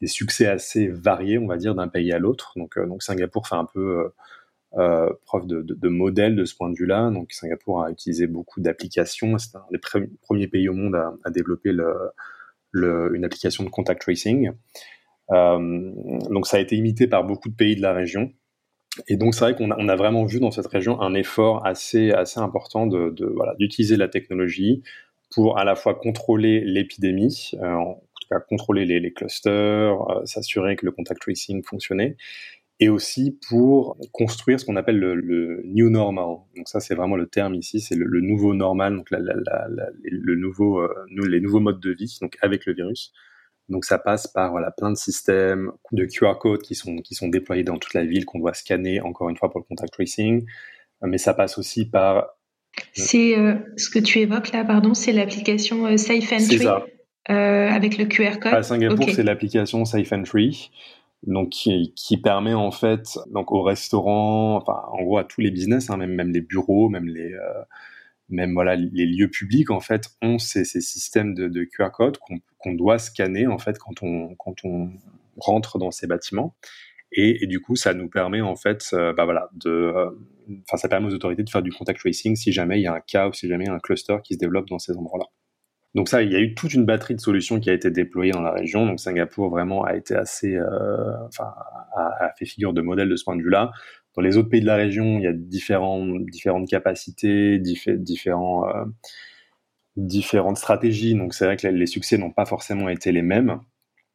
des 0.01 0.07
succès 0.07 0.47
assez 0.47 0.89
variés, 0.89 1.39
on 1.39 1.47
va 1.47 1.57
dire, 1.57 1.75
d'un 1.75 1.89
pays 1.89 2.13
à 2.13 2.19
l'autre. 2.19 2.53
Donc, 2.57 2.77
euh, 2.79 2.87
donc 2.87 3.03
Singapour 3.03 3.49
fait 3.49 3.55
un 3.55 3.65
peu 3.65 3.81
euh, 3.81 4.09
euh, 4.79 5.11
preuve 5.25 5.47
de, 5.47 5.63
de, 5.63 5.75
de, 5.75 5.89
modèle 5.89 6.37
de 6.37 6.45
ce 6.45 6.55
point 6.55 6.71
de 6.71 6.77
vue-là. 6.77 7.11
Donc 7.11 7.33
Singapour 7.33 7.83
a 7.83 7.91
utilisé 7.91 8.27
beaucoup 8.27 8.61
d'applications. 8.61 9.39
C'est 9.39 9.57
un 9.57 9.65
des 9.71 9.79
premiers 10.23 10.49
pays 10.49 10.69
au 10.69 10.75
monde 10.75 10.95
à, 10.95 11.15
à 11.25 11.31
développer 11.31 11.73
le, 11.73 11.95
le, 12.73 13.15
une 13.15 13.25
application 13.25 13.65
de 13.65 13.71
contact 13.71 14.03
tracing. 14.03 14.53
Euh, 15.33 15.93
donc 16.31 16.47
ça 16.47 16.59
a 16.59 16.61
été 16.61 16.77
imité 16.77 17.07
par 17.07 17.25
beaucoup 17.25 17.49
de 17.49 17.55
pays 17.55 17.77
de 17.77 17.83
la 17.83 17.93
région. 17.93 18.33
Et 19.09 19.17
donc 19.17 19.35
c'est 19.35 19.41
vrai 19.41 19.57
qu'on 19.57 19.71
a, 19.71 19.77
on 19.79 19.89
a 19.89 19.97
vraiment 19.97 20.25
vu 20.25 20.41
dans 20.41 20.51
cette 20.51 20.67
région 20.69 21.01
un 21.03 21.15
effort 21.15 21.67
assez 21.67 22.13
assez 22.13 22.41
important 22.41 22.87
de, 22.87 23.11
de 23.11 23.27
voilà 23.27 23.55
d'utiliser 23.59 23.97
la 23.97 24.09
technologie 24.09 24.83
pour 25.31 25.59
à 25.59 25.65
la 25.65 25.75
fois 25.75 25.95
contrôler 25.95 26.61
l'épidémie, 26.61 27.51
euh, 27.61 27.79
cas 28.29 28.41
contrôler 28.41 28.85
les, 28.85 29.01
les 29.01 29.13
clusters, 29.13 30.11
euh, 30.11 30.25
s'assurer 30.25 30.77
que 30.77 30.87
le 30.87 30.93
contact 30.93 31.21
tracing 31.21 31.63
fonctionnait, 31.63 32.17
et 32.79 32.89
aussi 32.89 33.39
pour 33.49 33.97
construire 34.13 34.61
ce 34.61 34.67
qu'on 34.67 34.77
appelle 34.77 34.99
le, 34.99 35.15
le, 35.15 35.63
new 35.65 35.89
normal. 35.89 36.39
Donc 36.57 36.69
ça, 36.69 36.81
c'est 36.81 36.95
vraiment 36.95 37.17
le 37.17 37.27
terme 37.27 37.55
ici, 37.55 37.81
c'est 37.81 37.95
le, 37.95 38.05
le, 38.05 38.21
nouveau 38.21 38.55
normal, 38.55 38.97
donc 38.97 39.11
la, 39.11 39.19
la, 39.19 39.35
la, 39.35 39.89
le 40.03 40.35
nouveau, 40.35 40.81
euh, 40.81 40.93
les 41.11 41.41
nouveaux 41.41 41.61
modes 41.61 41.81
de 41.81 41.91
vie, 41.93 42.19
donc 42.21 42.37
avec 42.43 42.67
le 42.67 42.75
virus. 42.75 43.13
Donc 43.69 43.85
ça 43.85 43.99
passe 43.99 44.29
par 44.29 44.53
voilà 44.53 44.71
plein 44.71 44.91
de 44.91 44.97
systèmes 44.97 45.73
de 45.91 46.05
QR 46.05 46.39
codes 46.39 46.63
qui 46.63 46.77
sont 46.77 46.99
qui 46.99 47.17
sont 47.17 47.27
déployés 47.27 47.65
dans 47.65 47.79
toute 47.79 47.95
la 47.95 48.05
ville 48.05 48.25
qu'on 48.25 48.39
doit 48.39 48.55
scanner 48.55 49.01
encore 49.01 49.29
une 49.29 49.37
fois 49.37 49.51
pour 49.51 49.59
le 49.59 49.65
contact 49.65 49.93
tracing, 49.93 50.47
mais 51.03 51.19
ça 51.19 51.35
passe 51.35 51.59
aussi 51.59 51.85
par 51.91 52.37
c'est 52.93 53.37
euh, 53.37 53.55
ce 53.77 53.91
que 53.91 53.99
tu 53.99 54.21
évoques 54.21 54.53
là, 54.53 54.65
pardon, 54.65 54.95
c'est 54.95 55.13
l'application 55.13 55.87
euh, 55.87 55.97
Safe 55.97 56.33
Entry. 56.33 56.59
C'est 56.59 56.59
ça. 56.59 56.87
Euh, 57.31 57.69
avec 57.69 57.99
le 57.99 58.05
QR 58.07 58.39
code 58.41 58.55
À 58.55 58.63
Singapour, 58.63 59.05
okay. 59.05 59.15
c'est 59.15 59.23
l'application 59.23 59.85
Safe 59.85 60.13
Entry. 60.13 60.71
donc 61.25 61.51
qui, 61.51 61.93
qui, 61.97 62.17
permet 62.19 62.55
en 62.55 62.71
fait 62.71 63.19
donc 63.33 63.51
aux 63.51 63.63
restaurants, 63.63 64.57
enfin 64.57 64.83
en 64.93 65.03
gros 65.03 65.19
à 65.19 65.25
tous 65.25 65.41
les 65.41 65.51
business, 65.51 65.91
hein, 65.91 65.97
même 65.97 66.15
même 66.15 66.31
les 66.31 66.41
bureaux, 66.41 66.89
même 66.89 67.09
les 67.09 67.33
euh, 67.33 67.63
même 68.29 68.53
voilà 68.55 68.77
les 68.77 69.07
lieux 69.07 69.29
publics 69.29 69.71
en 69.71 69.81
fait 69.81 70.09
ont 70.23 70.39
ces, 70.39 70.65
ces 70.65 70.81
systèmes 70.81 71.35
de, 71.35 71.49
de 71.49 71.65
QR 71.65 71.91
code 71.93 72.19
qu'on 72.59 72.73
doit 72.73 72.99
scanner 72.99 73.47
en 73.47 73.59
fait 73.59 73.79
quand 73.79 74.03
on 74.03 74.35
quand 74.37 74.65
on 74.65 74.91
rentre 75.39 75.79
dans 75.79 75.91
ces 75.91 76.07
bâtiments 76.07 76.57
et, 77.13 77.45
et 77.45 77.47
du 77.47 77.61
coup 77.61 77.77
ça 77.77 77.95
nous 77.95 78.09
permet 78.09 78.41
en 78.41 78.57
fait 78.57 78.85
euh, 78.93 79.13
bah 79.13 79.25
voilà 79.25 79.49
de 79.55 79.71
euh, 79.71 80.11
ça 80.75 80.89
permet 80.89 81.07
aux 81.07 81.15
autorités 81.15 81.45
de 81.45 81.51
faire 81.51 81.63
du 81.63 81.73
contact 81.73 82.01
tracing 82.01 82.35
si 82.35 82.53
jamais 82.53 82.81
il 82.81 82.83
y 82.83 82.87
a 82.87 82.95
un 82.95 83.01
cas 83.01 83.29
ou 83.29 83.33
si 83.33 83.49
jamais 83.49 83.65
il 83.65 83.69
y 83.69 83.71
a 83.71 83.75
un 83.75 83.81
cluster 83.81 84.17
qui 84.25 84.35
se 84.35 84.39
développe 84.39 84.69
dans 84.69 84.79
ces 84.79 84.97
endroits 84.97 85.21
là. 85.21 85.27
Donc 85.97 86.11
ça, 86.11 86.23
il 86.23 86.31
y 86.31 86.37
a 86.37 86.41
eu 86.41 86.55
toute 86.55 86.75
une 86.75 86.85
batterie 86.85 87.15
de 87.15 87.21
solutions 87.21 87.59
qui 87.59 87.71
a 87.71 87.73
été 87.73 87.91
déployée 87.91 88.31
dans 88.31 88.43
la 88.43 88.53
région. 88.53 88.85
Donc 88.85 89.01
Singapour 89.01 89.49
vraiment 89.49 89.83
a 89.83 89.97
été 89.97 90.15
assez, 90.15 90.55
euh, 90.55 91.27
enfin, 91.27 91.55
a, 91.97 92.31
fait 92.39 92.45
figure 92.45 92.75
de 92.75 92.83
modèle 92.83 93.09
de 93.09 93.17
ce 93.17 93.25
point 93.25 93.35
de 93.35 93.43
vue-là. 93.43 93.73
Dans 94.15 94.21
les 94.21 94.37
autres 94.37 94.51
pays 94.51 94.61
de 94.61 94.67
la 94.67 94.77
région, 94.77 95.19
il 95.19 95.23
y 95.23 95.27
a 95.27 95.33
différentes 95.33 96.69
capacités, 96.69 97.59
euh, 97.59 98.85
différentes 99.97 100.59
stratégies. 100.59 101.15
Donc 101.15 101.33
c'est 101.33 101.47
vrai 101.47 101.57
que 101.57 101.67
les 101.67 101.87
succès 101.87 102.19
n'ont 102.19 102.31
pas 102.31 102.45
forcément 102.45 102.91
été 102.91 103.11
les 103.11 103.23
mêmes. 103.23 103.61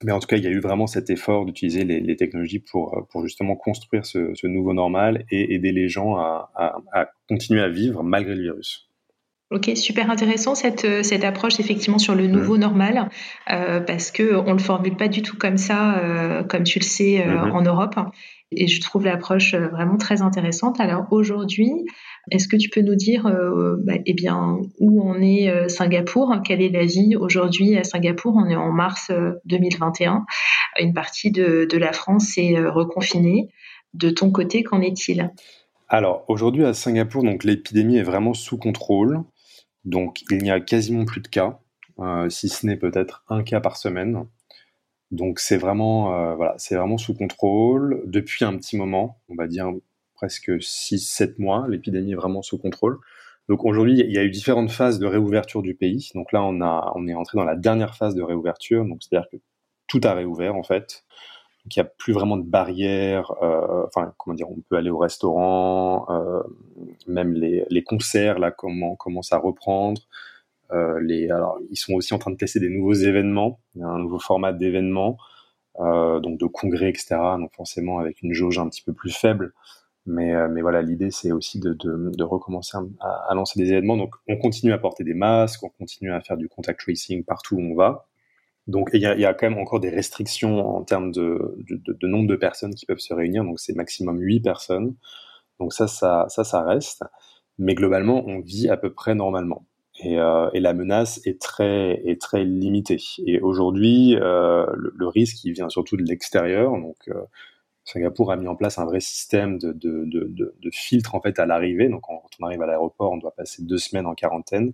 Mais 0.03 0.11
en 0.11 0.19
tout 0.19 0.27
cas, 0.27 0.37
il 0.37 0.43
y 0.43 0.47
a 0.47 0.51
eu 0.51 0.59
vraiment 0.59 0.85
cet 0.85 1.09
effort 1.09 1.45
d'utiliser 1.45 1.83
les, 1.83 2.15
technologies 2.15 2.59
pour, 2.59 3.07
pour 3.09 3.23
justement 3.23 3.55
construire 3.55 4.05
ce, 4.05 4.45
nouveau 4.45 4.73
normal 4.73 5.25
et 5.31 5.55
aider 5.55 5.71
les 5.71 5.89
gens 5.89 6.17
à 6.17 7.09
continuer 7.27 7.61
à 7.61 7.69
vivre 7.69 8.03
malgré 8.03 8.35
le 8.35 8.41
virus. 8.43 8.90
Ok, 9.51 9.69
super 9.75 10.09
intéressant 10.09 10.55
cette, 10.55 10.85
euh, 10.85 11.03
cette 11.03 11.25
approche 11.25 11.59
effectivement 11.59 11.97
sur 11.97 12.15
le 12.15 12.25
nouveau 12.25 12.55
mmh. 12.55 12.61
normal, 12.61 13.09
euh, 13.51 13.81
parce 13.81 14.09
que 14.09 14.33
on 14.33 14.53
le 14.53 14.59
formule 14.59 14.95
pas 14.95 15.09
du 15.09 15.21
tout 15.21 15.37
comme 15.37 15.57
ça, 15.57 15.99
euh, 15.99 16.41
comme 16.43 16.63
tu 16.63 16.79
le 16.79 16.85
sais, 16.85 17.25
mmh. 17.25 17.51
en 17.51 17.61
Europe. 17.61 17.95
Et 18.53 18.67
je 18.67 18.79
trouve 18.79 19.03
l'approche 19.03 19.53
vraiment 19.55 19.97
très 19.97 20.21
intéressante. 20.21 20.79
Alors 20.79 21.07
aujourd'hui, 21.11 21.71
est-ce 22.31 22.47
que 22.47 22.55
tu 22.55 22.69
peux 22.69 22.81
nous 22.81 22.95
dire, 22.95 23.23
bah, 23.79 23.93
eh 24.05 24.13
bien, 24.13 24.57
où 24.79 25.01
on 25.01 25.21
est 25.21 25.69
Singapour? 25.69 26.35
Quelle 26.43 26.61
est 26.61 26.69
la 26.69 26.83
vie 26.83 27.15
aujourd'hui 27.15 27.77
à 27.77 27.85
Singapour? 27.85 28.33
On 28.35 28.49
est 28.49 28.57
en 28.57 28.73
mars 28.73 29.09
2021. 29.45 30.25
Une 30.81 30.93
partie 30.93 31.31
de, 31.31 31.63
de 31.63 31.77
la 31.77 31.93
France 31.93 32.37
est 32.37 32.59
reconfinée. 32.59 33.47
De 33.93 34.09
ton 34.09 34.31
côté, 34.31 34.63
qu'en 34.63 34.81
est-il? 34.81 35.31
Alors 35.87 36.23
aujourd'hui 36.29 36.63
à 36.63 36.73
Singapour, 36.73 37.21
donc 37.21 37.43
l'épidémie 37.43 37.97
est 37.97 38.03
vraiment 38.03 38.33
sous 38.33 38.57
contrôle. 38.57 39.23
Donc 39.85 40.21
il 40.31 40.39
n'y 40.39 40.51
a 40.51 40.59
quasiment 40.59 41.05
plus 41.05 41.21
de 41.21 41.27
cas, 41.27 41.59
euh, 41.99 42.29
si 42.29 42.49
ce 42.49 42.65
n'est 42.65 42.77
peut-être 42.77 43.23
un 43.29 43.43
cas 43.43 43.59
par 43.59 43.77
semaine. 43.77 44.25
Donc 45.11 45.39
c'est 45.39 45.57
vraiment, 45.57 46.15
euh, 46.15 46.35
voilà, 46.35 46.55
c'est 46.57 46.75
vraiment 46.75 46.97
sous 46.97 47.13
contrôle 47.13 48.01
depuis 48.05 48.45
un 48.45 48.55
petit 48.57 48.77
moment, 48.77 49.21
on 49.29 49.35
va 49.35 49.47
dire 49.47 49.71
presque 50.15 50.51
6-7 50.51 51.35
mois, 51.39 51.65
l'épidémie 51.67 52.11
est 52.11 52.15
vraiment 52.15 52.41
sous 52.43 52.57
contrôle. 52.57 52.99
Donc 53.49 53.65
aujourd'hui, 53.65 53.99
il 53.99 54.11
y 54.11 54.17
a 54.17 54.23
eu 54.23 54.29
différentes 54.29 54.71
phases 54.71 54.99
de 54.99 55.05
réouverture 55.05 55.61
du 55.61 55.73
pays. 55.75 56.11
Donc 56.15 56.31
là, 56.31 56.43
on, 56.43 56.61
a, 56.61 56.93
on 56.95 57.07
est 57.07 57.15
entré 57.15 57.37
dans 57.37 57.43
la 57.43 57.55
dernière 57.55 57.95
phase 57.95 58.15
de 58.15 58.21
réouverture, 58.21 58.85
donc 58.85 59.01
c'est-à-dire 59.01 59.29
que 59.31 59.37
tout 59.87 59.99
a 60.03 60.13
réouvert 60.13 60.55
en 60.55 60.63
fait. 60.63 61.03
Donc 61.65 61.75
il 61.75 61.79
n'y 61.79 61.85
a 61.85 61.91
plus 61.97 62.13
vraiment 62.13 62.37
de 62.37 62.43
barrières. 62.43 63.31
Euh, 63.43 63.85
enfin, 63.87 64.13
comment 64.17 64.35
dire, 64.35 64.49
on 64.49 64.61
peut 64.61 64.77
aller 64.77 64.89
au 64.89 64.97
restaurant, 64.97 66.07
euh, 66.09 66.41
même 67.07 67.33
les, 67.33 67.83
concerts 67.83 68.39
là 68.39 68.51
comment 68.51 68.95
commencent 68.95 69.33
à 69.33 69.37
reprendre. 69.37 70.01
Euh, 70.71 70.99
les, 71.01 71.29
alors, 71.29 71.59
ils 71.69 71.77
sont 71.77 71.93
aussi 71.93 72.13
en 72.13 72.19
train 72.19 72.31
de 72.31 72.37
tester 72.37 72.59
des 72.59 72.69
nouveaux 72.69 72.93
événements, 72.93 73.59
un 73.81 73.99
nouveau 73.99 74.19
format 74.19 74.53
d'événements, 74.53 75.17
euh, 75.79 76.19
donc 76.19 76.39
de 76.39 76.45
congrès, 76.47 76.89
etc. 76.89 77.17
Donc 77.39 77.53
forcément 77.55 77.99
avec 77.99 78.21
une 78.21 78.33
jauge 78.33 78.57
un 78.59 78.69
petit 78.69 78.81
peu 78.81 78.93
plus 78.93 79.11
faible. 79.15 79.53
Mais, 80.07 80.33
mais 80.49 80.61
voilà, 80.61 80.81
l'idée 80.81 81.11
c'est 81.11 81.31
aussi 81.31 81.59
de, 81.59 82.23
recommencer 82.23 82.75
à, 83.01 83.35
lancer 83.35 83.59
des 83.59 83.69
événements. 83.71 83.97
Donc 83.97 84.15
on 84.27 84.37
continue 84.37 84.73
à 84.73 84.79
porter 84.79 85.03
des 85.03 85.13
masques, 85.13 85.63
on 85.63 85.69
continue 85.69 86.11
à 86.11 86.21
faire 86.21 86.37
du 86.37 86.49
contact 86.49 86.79
tracing 86.79 87.23
partout 87.23 87.57
où 87.57 87.61
on 87.61 87.75
va. 87.75 88.07
Donc 88.71 88.89
il 88.93 88.99
y 88.99 89.03
y 89.03 89.25
a, 89.25 89.33
quand 89.33 89.49
même 89.49 89.59
encore 89.59 89.79
des 89.79 89.89
restrictions 89.89 90.65
en 90.77 90.83
termes 90.83 91.11
de, 91.11 91.57
de, 91.69 91.93
de, 91.93 92.07
nombre 92.07 92.27
de 92.27 92.35
personnes 92.35 92.73
qui 92.73 92.85
peuvent 92.85 92.99
se 92.99 93.13
réunir. 93.13 93.43
Donc 93.43 93.59
c'est 93.59 93.75
maximum 93.75 94.19
8 94.19 94.39
personnes. 94.41 94.95
Donc 95.59 95.73
ça, 95.73 95.87
ça, 95.87 96.25
ça, 96.29 96.43
ça 96.43 96.63
reste. 96.63 97.03
Mais 97.59 97.75
globalement, 97.75 98.23
on 98.25 98.39
vit 98.39 98.69
à 98.69 98.77
peu 98.77 98.93
près 98.93 99.13
normalement. 99.13 99.65
Et, 99.99 100.17
euh, 100.19 100.49
et 100.53 100.59
la 100.61 100.73
menace 100.73 101.21
est 101.25 101.39
très, 101.39 102.01
est 102.05 102.19
très 102.19 102.43
limitée. 102.45 102.97
Et 103.27 103.39
aujourd'hui, 103.41 104.15
euh, 104.15 104.65
le, 104.73 104.93
le, 104.95 105.07
risque, 105.07 105.43
il 105.43 105.51
vient 105.53 105.69
surtout 105.69 105.97
de 105.97 106.03
l'extérieur. 106.03 106.71
Donc 106.71 106.97
euh, 107.09 107.21
Singapour 107.83 108.31
a 108.31 108.37
mis 108.37 108.47
en 108.47 108.55
place 108.55 108.79
un 108.79 108.85
vrai 108.85 109.01
système 109.01 109.59
de, 109.59 109.73
de, 109.73 110.05
de, 110.05 110.55
de 110.57 110.69
filtre 110.71 111.13
en 111.13 111.21
fait 111.21 111.39
à 111.39 111.45
l'arrivée. 111.45 111.89
Donc 111.89 112.01
quand 112.03 112.23
on 112.39 112.45
arrive 112.45 112.61
à 112.61 112.67
l'aéroport, 112.67 113.11
on 113.11 113.17
doit 113.17 113.35
passer 113.35 113.63
deux 113.63 113.77
semaines 113.77 114.07
en 114.07 114.15
quarantaine 114.15 114.73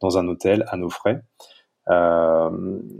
dans 0.00 0.18
un 0.18 0.26
hôtel 0.28 0.64
à 0.68 0.76
nos 0.76 0.90
frais. 0.90 1.22
Euh, 1.88 2.50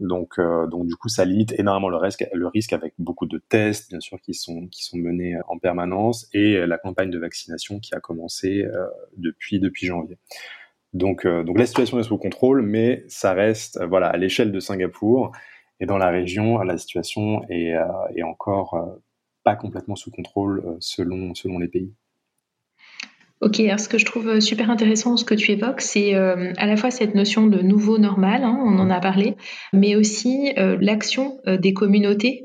donc, 0.00 0.38
euh, 0.38 0.66
donc 0.66 0.86
du 0.86 0.94
coup, 0.96 1.08
ça 1.08 1.24
limite 1.24 1.52
énormément 1.58 1.88
le 1.88 1.96
risque, 1.96 2.26
le 2.32 2.46
risque 2.46 2.72
avec 2.72 2.94
beaucoup 2.98 3.26
de 3.26 3.38
tests, 3.38 3.90
bien 3.90 4.00
sûr, 4.00 4.20
qui 4.20 4.34
sont 4.34 4.68
qui 4.68 4.84
sont 4.84 4.96
menés 4.96 5.36
en 5.48 5.58
permanence 5.58 6.28
et 6.32 6.64
la 6.66 6.78
campagne 6.78 7.10
de 7.10 7.18
vaccination 7.18 7.80
qui 7.80 7.94
a 7.94 8.00
commencé 8.00 8.62
euh, 8.64 8.86
depuis 9.16 9.58
depuis 9.60 9.86
janvier. 9.86 10.18
Donc, 10.92 11.26
donc 11.26 11.58
la 11.58 11.66
situation 11.66 11.98
est 11.98 12.04
sous 12.04 12.16
contrôle, 12.16 12.62
mais 12.62 13.04
ça 13.08 13.34
reste, 13.34 13.82
voilà, 13.84 14.06
à 14.06 14.16
l'échelle 14.16 14.50
de 14.50 14.60
Singapour 14.60 15.32
et 15.78 15.84
dans 15.84 15.98
la 15.98 16.08
région, 16.08 16.58
la 16.58 16.78
situation 16.78 17.42
est, 17.50 17.74
est 18.14 18.22
encore 18.22 18.98
pas 19.44 19.56
complètement 19.56 19.96
sous 19.96 20.10
contrôle 20.10 20.76
selon 20.80 21.34
selon 21.34 21.58
les 21.58 21.68
pays. 21.68 21.92
Ok, 23.42 23.60
alors 23.60 23.78
ce 23.78 23.88
que 23.90 23.98
je 23.98 24.06
trouve 24.06 24.40
super 24.40 24.70
intéressant, 24.70 25.18
ce 25.18 25.24
que 25.24 25.34
tu 25.34 25.52
évoques, 25.52 25.82
c'est 25.82 26.14
euh, 26.14 26.54
à 26.56 26.66
la 26.66 26.76
fois 26.76 26.90
cette 26.90 27.14
notion 27.14 27.46
de 27.46 27.60
nouveau 27.60 27.98
normal, 27.98 28.44
hein, 28.44 28.58
on 28.64 28.78
en 28.78 28.88
a 28.88 28.98
parlé, 28.98 29.36
mais 29.74 29.94
aussi 29.94 30.54
euh, 30.56 30.78
l'action 30.80 31.38
euh, 31.46 31.58
des 31.58 31.74
communautés 31.74 32.44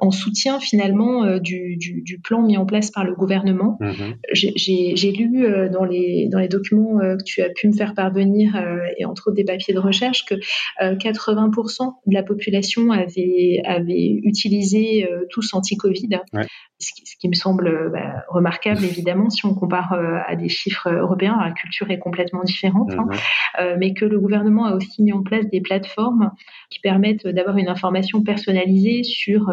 en 0.00 0.10
soutien 0.10 0.60
finalement 0.60 1.24
euh, 1.24 1.38
du, 1.38 1.76
du, 1.76 2.02
du, 2.02 2.18
plan 2.20 2.42
mis 2.42 2.56
en 2.56 2.66
place 2.66 2.90
par 2.90 3.04
le 3.04 3.14
gouvernement. 3.14 3.78
Mmh 3.80 3.92
j'ai 4.32 5.12
lu 5.12 5.46
dans, 5.72 5.84
les, 5.84 6.28
dans 6.30 6.38
les 6.38 6.48
documents 6.48 6.98
que 6.98 7.22
tu 7.24 7.42
as 7.42 7.48
pu 7.48 7.68
me 7.68 7.72
faire 7.72 7.94
parvenir, 7.94 8.56
et 8.96 9.04
entre 9.04 9.28
autres 9.28 9.36
des 9.36 9.44
papiers 9.44 9.74
de 9.74 9.78
recherche, 9.78 10.24
que 10.24 10.34
80% 10.80 11.94
de 12.06 12.14
la 12.14 12.22
population 12.22 12.90
avait, 12.90 13.60
avait 13.64 14.20
utilisé 14.22 15.08
tous 15.30 15.54
anti-Covid. 15.54 16.20
Ouais 16.32 16.46
ce 16.78 16.92
qui, 17.18 17.28
me 17.28 17.34
semble 17.34 17.66
euh, 17.66 17.88
bah, 17.90 18.24
remarquable 18.28 18.84
évidemment 18.84 19.30
si 19.30 19.44
on 19.46 19.54
compare 19.54 19.92
euh, 19.94 20.18
à 20.26 20.36
des 20.36 20.48
chiffres 20.48 20.88
européens, 20.88 21.36
la 21.42 21.50
culture 21.50 21.90
est 21.90 21.98
complètement 21.98 22.44
différente, 22.44 22.92
hein. 22.92 23.06
mhm. 23.08 23.18
euh, 23.60 23.76
mais 23.78 23.94
que 23.94 24.04
le 24.04 24.20
gouvernement 24.20 24.66
a 24.66 24.74
aussi 24.74 25.02
mis 25.02 25.12
en 25.12 25.22
place 25.22 25.46
des 25.50 25.60
plateformes 25.60 26.30
qui 26.70 26.78
permettent 26.78 27.26
d'avoir 27.26 27.58
une 27.58 27.68
information 27.68 28.22
personnalisée 28.22 29.02
sur 29.02 29.52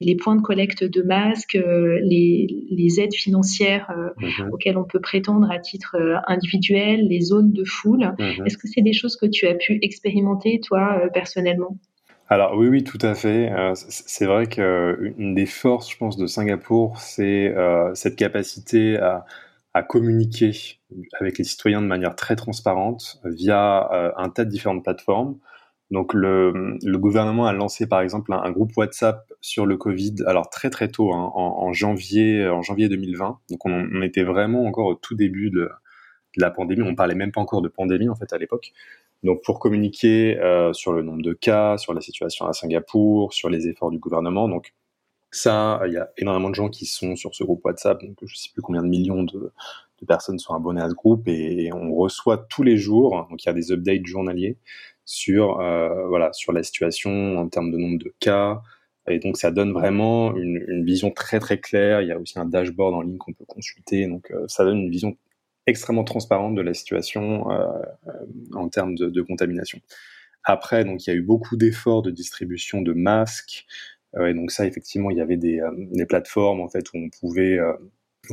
les 0.00 0.16
points 0.16 0.36
de 0.36 0.42
collecte 0.42 0.84
de 0.84 1.02
masques, 1.02 1.58
les, 2.02 2.46
les, 2.70 3.00
aides 3.00 3.14
financières 3.14 3.90
mhm. 4.18 4.50
auxquelles 4.52 4.76
on 4.76 4.84
peut 4.84 5.00
prétendre 5.00 5.50
à 5.50 5.58
titre 5.58 5.96
individuel, 6.26 7.06
les 7.08 7.20
zones 7.20 7.52
de 7.52 7.64
foule. 7.64 8.14
Mhm. 8.18 8.46
Est-ce 8.46 8.58
que 8.58 8.68
c'est 8.68 8.82
des 8.82 8.92
choses 8.92 9.16
que 9.16 9.26
tu 9.26 9.46
as 9.46 9.54
pu 9.54 9.78
expérimenter 9.82 10.60
toi 10.60 11.02
personnellement? 11.12 11.76
Alors 12.32 12.56
oui, 12.56 12.68
oui, 12.68 12.82
tout 12.82 12.98
à 13.02 13.14
fait. 13.14 13.52
Euh, 13.52 13.74
c'est 13.74 14.24
vrai 14.24 14.46
qu'une 14.46 15.34
des 15.34 15.44
forces, 15.44 15.90
je 15.90 15.98
pense, 15.98 16.16
de 16.16 16.26
Singapour, 16.26 16.98
c'est 16.98 17.54
euh, 17.54 17.94
cette 17.94 18.16
capacité 18.16 18.96
à, 18.98 19.26
à, 19.74 19.82
communiquer 19.82 20.52
avec 21.20 21.36
les 21.36 21.44
citoyens 21.44 21.82
de 21.82 21.86
manière 21.86 22.16
très 22.16 22.34
transparente 22.34 23.20
via 23.24 23.86
euh, 23.92 24.12
un 24.16 24.30
tas 24.30 24.46
de 24.46 24.50
différentes 24.50 24.82
plateformes. 24.82 25.36
Donc 25.92 26.14
le, 26.14 26.78
gouvernement 26.96 27.46
a 27.46 27.52
lancé 27.52 27.86
par 27.86 28.00
exemple 28.00 28.32
un, 28.32 28.50
groupe 28.50 28.74
WhatsApp 28.78 29.30
sur 29.42 29.66
le 29.66 29.76
Covid, 29.76 30.14
alors 30.26 30.48
très 30.48 30.70
très 30.70 30.88
tôt, 30.88 31.12
hein, 31.12 31.30
en, 31.34 31.70
janvier, 31.74 32.48
en 32.48 32.62
janvier 32.62 32.88
2020. 32.88 33.40
Donc 33.50 33.66
on, 33.66 34.00
était 34.00 34.24
vraiment 34.24 34.64
encore 34.64 34.86
au 34.86 34.94
tout 34.94 35.14
début 35.14 35.50
de, 35.50 35.68
la 36.36 36.50
pandémie. 36.50 36.80
On 36.80 36.94
parlait 36.94 37.14
même 37.14 37.30
pas 37.30 37.42
encore 37.42 37.60
de 37.60 37.68
pandémie 37.68 38.08
en 38.08 38.14
fait 38.16 38.32
à 38.32 38.38
l'époque. 38.38 38.72
Donc 39.22 39.42
pour 39.44 39.58
communiquer 39.58 40.38
euh, 40.40 40.72
sur 40.72 40.94
le 40.94 41.02
nombre 41.02 41.20
de 41.20 41.34
cas, 41.34 41.76
sur 41.76 41.92
la 41.92 42.00
situation 42.00 42.46
à 42.46 42.54
Singapour, 42.54 43.34
sur 43.34 43.50
les 43.50 43.68
efforts 43.68 43.90
du 43.90 43.98
gouvernement. 43.98 44.48
Donc 44.48 44.72
ça, 45.30 45.82
il 45.86 45.92
y 45.92 45.98
a 45.98 46.08
énormément 46.16 46.48
de 46.48 46.54
gens 46.54 46.70
qui 46.70 46.86
sont 46.86 47.16
sur 47.16 47.34
ce 47.34 47.44
groupe 47.44 47.62
WhatsApp. 47.66 48.02
Donc 48.02 48.16
je 48.24 48.34
sais 48.34 48.48
plus 48.50 48.62
combien 48.62 48.82
de 48.82 48.88
millions 48.88 49.24
de, 49.24 49.52
de 50.02 50.06
personnes 50.06 50.38
sont 50.38 50.54
abonnées 50.54 50.82
à 50.82 50.90
ce 50.90 50.94
groupe 50.94 51.28
et, 51.28 51.70
on 51.72 51.94
reçoit 51.94 52.38
tous 52.38 52.62
les 52.62 52.76
jours. 52.76 53.26
Donc 53.30 53.42
il 53.44 53.46
y 53.46 53.50
a 53.50 53.52
des 53.52 53.72
updates 53.72 54.04
journaliers 54.04 54.58
sur 55.04 55.60
euh, 55.60 56.06
voilà 56.08 56.32
sur 56.32 56.52
la 56.52 56.62
situation 56.62 57.38
en 57.38 57.48
termes 57.48 57.70
de 57.70 57.78
nombre 57.78 57.98
de 57.98 58.14
cas. 58.20 58.62
Et 59.08 59.18
donc 59.18 59.36
ça 59.36 59.50
donne 59.50 59.72
vraiment 59.72 60.36
une, 60.36 60.84
vision 60.84 61.10
très 61.10 61.40
très 61.40 61.58
claire. 61.58 62.02
Il 62.02 62.08
y 62.08 62.12
a 62.12 62.18
aussi 62.18 62.38
un 62.38 62.44
dashboard 62.44 62.94
en 62.94 63.02
ligne 63.02 63.18
qu'on 63.18 63.32
peut 63.32 63.44
consulter. 63.44 64.06
Donc 64.06 64.30
euh, 64.30 64.44
ça 64.46 64.64
donne 64.64 64.78
une 64.78 64.90
vision 64.90 65.16
extrêmement 65.66 66.04
transparente 66.04 66.54
de 66.54 66.62
la 66.62 66.74
situation 66.74 67.50
euh, 67.50 67.66
en 68.52 68.68
termes 68.68 68.94
de, 68.94 69.08
de, 69.08 69.22
contamination. 69.22 69.80
Après, 70.44 70.84
donc 70.84 71.06
il 71.06 71.10
y 71.10 71.12
a 71.12 71.16
eu 71.16 71.22
beaucoup 71.22 71.56
d'efforts 71.56 72.02
de 72.02 72.10
distribution 72.10 72.82
de 72.82 72.92
masques, 72.92 73.64
et 74.20 74.34
donc 74.34 74.50
ça, 74.50 74.66
effectivement, 74.66 75.10
il 75.10 75.16
y 75.16 75.20
avait 75.20 75.36
des, 75.36 75.60
des, 75.76 76.04
plateformes 76.04 76.60
en 76.60 76.68
fait 76.68 76.92
où 76.92 76.98
on 76.98 77.08
pouvait 77.08 77.58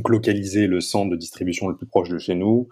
localiser 0.07 0.67
le 0.67 0.81
centre 0.81 1.11
de 1.11 1.15
distribution 1.15 1.67
le 1.67 1.75
plus 1.75 1.85
proche 1.85 2.09
de 2.09 2.17
chez 2.17 2.35
nous, 2.35 2.67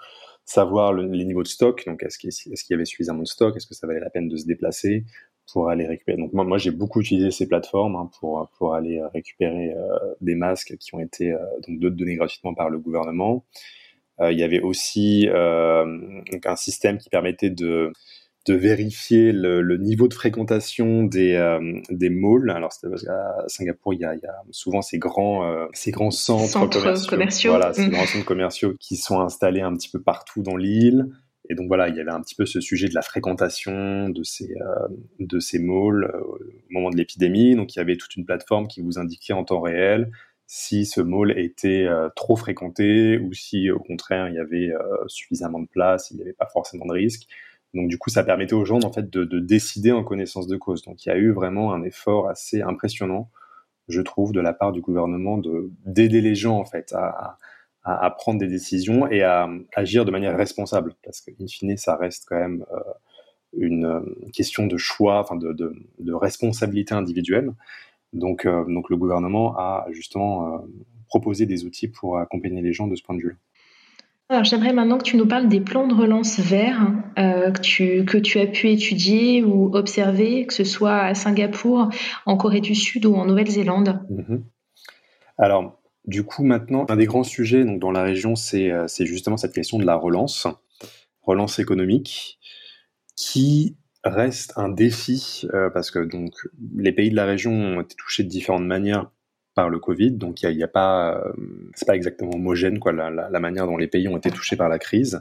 savoir 0.48 0.94
les 0.94 1.26
niveaux 1.26 1.44
de 1.44 1.48
stock. 1.48 1.86
Donc, 1.86 2.02
est-ce 2.02 2.18
qu'il 2.18 2.32
y 2.70 2.74
avait 2.74 2.86
suffisamment 2.86 3.22
de 3.22 3.28
stock 3.28 3.56
Est-ce 3.56 3.68
que 3.68 3.76
ça 3.76 3.86
valait 3.86 4.00
la 4.00 4.10
peine 4.10 4.28
de 4.28 4.38
se 4.38 4.46
déplacer 4.46 5.06
pour 5.52 5.70
aller 5.70 5.86
récupérer 5.86 6.18
Donc, 6.18 6.34
moi, 6.34 6.44
moi 6.44 6.58
j'ai 6.58 6.72
beaucoup 6.72 7.02
utilisé 7.02 7.32
ces 7.32 7.48
plateformes 7.48 7.96
hein, 7.96 8.10
pour 8.20 8.50
pour 8.58 8.74
aller 8.74 9.02
récupérer 9.14 9.74
des 10.22 10.36
masques 10.36 10.76
qui 10.78 10.96
ont 10.96 11.00
été 11.00 11.36
donc 11.68 11.80
donnés 11.80 12.16
gratuitement 12.16 12.54
par 12.54 12.70
le 12.70 12.80
gouvernement. 12.80 13.46
Euh, 14.20 14.32
il 14.32 14.40
y 14.40 14.44
avait 14.44 14.62
aussi 14.62 15.28
euh, 15.30 16.22
un 16.46 16.56
système 16.56 16.98
qui 16.98 17.10
permettait 17.10 17.50
de 17.50 17.94
de 18.48 18.54
vérifier 18.54 19.32
le, 19.32 19.62
le, 19.62 19.78
niveau 19.78 20.08
de 20.08 20.14
fréquentation 20.14 21.04
des 21.04 21.34
euh, 21.36 21.60
des 21.90 22.10
malls. 22.10 22.50
Alors 22.50 22.72
à 23.08 23.48
Singapour, 23.48 23.94
il 23.94 24.00
y 24.00 24.06
a, 24.06 24.16
il 24.16 24.22
y 24.22 24.26
a 24.26 24.36
souvent 24.52 24.82
ces 24.82 24.98
grands 24.98 25.46
euh, 25.46 25.66
ces 25.74 25.92
grands 25.92 26.12
centres, 26.12 26.50
commerciaux, 27.10 27.52
voilà, 27.52 27.74
ces 27.74 27.88
mm. 27.88 27.90
grands 27.90 28.06
centres 28.06 28.26
commerciaux 28.26 28.74
qui 28.80 28.96
sont 28.96 29.20
installés 29.20 29.62
un 29.62 29.74
petit 29.74 29.90
peu 29.90 30.02
partout 30.02 30.42
dans 30.42 30.56
l'île. 30.56 31.08
Et 31.50 31.56
donc 31.56 31.68
voilà, 31.68 31.88
il 31.88 31.96
y 31.96 32.02
avait 32.02 32.12
un 32.12 32.22
petit 32.22 32.36
peu 32.36 32.46
ce 32.46 32.60
sujet 32.60 32.90
de 32.90 32.94
la 32.94 33.02
fréquentation 33.02 34.10
de 34.10 34.24
ces 34.24 34.52
euh, 34.52 34.88
de 35.20 35.40
ces 35.40 35.60
malls 35.60 36.10
au 36.24 36.40
moment 36.70 36.90
de 36.90 36.98
l'épidémie. 36.98 37.56
Donc 37.56 37.76
il 37.76 37.80
y 37.80 37.82
avait 37.82 37.98
toute 37.98 38.16
une 38.16 38.26
plateforme 38.26 38.68
qui 38.68 38.82
vous 38.82 38.98
indiquait 38.98 39.34
en 39.34 39.44
temps 39.44 39.62
réel 39.62 40.12
si 40.48 40.86
ce 40.86 41.02
mall 41.02 41.38
était 41.38 41.86
euh, 41.86 42.10
trop 42.16 42.38
fréquenté 42.38 43.20
ou 43.20 43.34
si 43.34 43.70
au 43.70 43.80
contraire 43.80 44.30
il 44.30 44.36
y 44.36 44.40
avait 44.40 44.72
euh, 44.72 45.08
suffisamment 45.08 45.60
de 45.60 45.68
place, 45.68 46.10
il 46.10 46.16
n'y 46.16 46.24
avait 46.24 46.34
pas 46.34 46.48
forcément 46.48 46.86
de 46.86 46.94
risque. 46.94 47.28
Donc 47.78 47.90
du 47.90 48.00
coup, 48.00 48.10
ça 48.10 48.24
permettait 48.24 48.56
aux 48.56 48.66
gens 48.66 48.80
en 48.84 48.92
fait 48.92 49.08
de, 49.10 49.24
de, 49.24 49.40
décider 49.40 49.92
en 49.92 50.04
connaissance 50.04 50.48
de 50.48 50.58
cause. 50.58 50.82
Donc 50.82 51.06
il 51.06 51.10
y 51.10 51.12
a 51.12 51.18
eu 51.18 51.32
vraiment 51.32 51.74
un 51.74 51.84
effort 51.84 52.28
assez 52.28 52.64
impressionnant, 52.64 53.30
je 53.88 54.02
trouve, 54.02 54.32
de 54.32 54.42
la 54.42 54.52
part 54.52 54.72
du 54.72 54.82
gouvernement 54.82 55.38
de 55.38 55.70
d'aider 55.86 56.22
les 56.22 56.34
gens 56.34 56.58
en 56.58 56.66
fait 56.66 56.94
à, 56.94 57.38
prendre 58.18 58.40
des 58.40 58.48
décisions 58.48 59.08
et 59.08 59.22
à, 59.22 59.48
agir 59.76 60.06
de 60.06 60.12
manière 60.12 60.36
responsable, 60.36 60.96
parce 61.04 61.22
que 61.22 61.32
in 61.40 61.48
fine, 61.48 61.78
ça 61.78 61.96
reste 61.96 62.26
quand 62.28 62.38
même 62.38 62.66
euh, 62.74 62.82
une 63.54 64.02
question 64.34 64.66
de 64.66 64.76
choix, 64.78 65.20
enfin 65.20 65.36
de, 65.36 66.14
responsabilité 66.14 66.96
individuelle. 66.96 67.54
Donc, 68.12 68.46
euh, 68.46 68.66
donc 68.66 68.90
le 68.90 68.98
gouvernement 68.98 69.56
a 69.58 69.86
justement 69.92 70.56
euh, 70.56 70.58
proposé 71.08 71.46
des 71.46 71.64
outils 71.64 71.88
pour 71.88 72.18
accompagner 72.18 72.62
les 72.62 72.74
gens 72.74 72.88
de 72.88 72.96
ce 72.96 73.04
point 73.04 73.16
de 73.16 73.22
vue-là. 73.22 73.36
Alors, 74.30 74.44
j'aimerais 74.44 74.74
maintenant 74.74 74.98
que 74.98 75.04
tu 75.04 75.16
nous 75.16 75.26
parles 75.26 75.48
des 75.48 75.62
plans 75.62 75.88
de 75.88 75.94
relance 75.94 76.38
verts 76.40 76.92
euh, 77.18 77.52
que, 77.52 78.18
tu, 78.18 78.40
as 78.40 78.48
pu 78.48 78.70
étudier 78.70 79.42
ou 79.42 79.74
observer, 79.74 80.46
que 80.46 80.54
ce 80.54 80.66
soit 80.66 80.98
à 80.98 81.16
Singapour, 81.16 81.90
en 82.26 82.36
Corée 82.36 82.60
du 82.60 82.76
Sud 82.76 83.06
ou 83.06 83.16
en 83.16 83.26
Nouvelle-Zélande. 83.26 84.02
Mhm. 84.10 84.44
Alors, 85.38 85.80
du 86.06 86.24
coup, 86.24 86.44
maintenant, 86.44 86.86
un 86.90 86.98
des 86.98 87.06
grands 87.06 87.24
sujets 87.24 87.64
donc, 87.64 87.80
dans 87.80 87.92
la 87.92 88.04
région, 88.04 88.36
c'est 88.36 89.06
justement 89.06 89.38
cette 89.38 89.54
question 89.54 89.80
de 89.80 89.86
la 89.86 89.96
relance, 89.96 90.48
relance 91.22 91.60
économique, 91.60 92.38
qui 93.16 93.78
reste 94.04 94.54
un 94.58 94.70
défi 94.70 95.48
euh, 95.54 95.70
parce 95.70 95.92
que 95.92 96.00
donc 96.00 96.34
les 96.76 96.92
pays 96.92 97.10
de 97.10 97.16
la 97.16 97.26
région 97.26 97.52
ont 97.52 97.82
été 97.82 97.96
touchés 97.96 98.24
de 98.24 98.30
différentes 98.30 98.66
manières 98.66 99.12
par 99.58 99.70
le 99.70 99.80
Covid, 99.80 100.12
donc 100.12 100.44
il 100.44 100.56
y 100.56 100.64
a, 100.64 100.68
pas, 100.68 101.18
euh, 101.18 101.34
c'est 101.76 101.88
pas 101.88 101.96
exactement 101.96 102.32
homogène 102.36 102.80
quoi 102.80 102.94
la, 102.94 103.40
manière 103.40 103.66
dont 103.66 103.76
les 103.76 103.88
pays 103.88 104.08
ont 104.08 104.16
été 104.16 104.30
touchés 104.32 104.56
par 104.56 104.70
la 104.70 104.80
crise. 104.80 105.20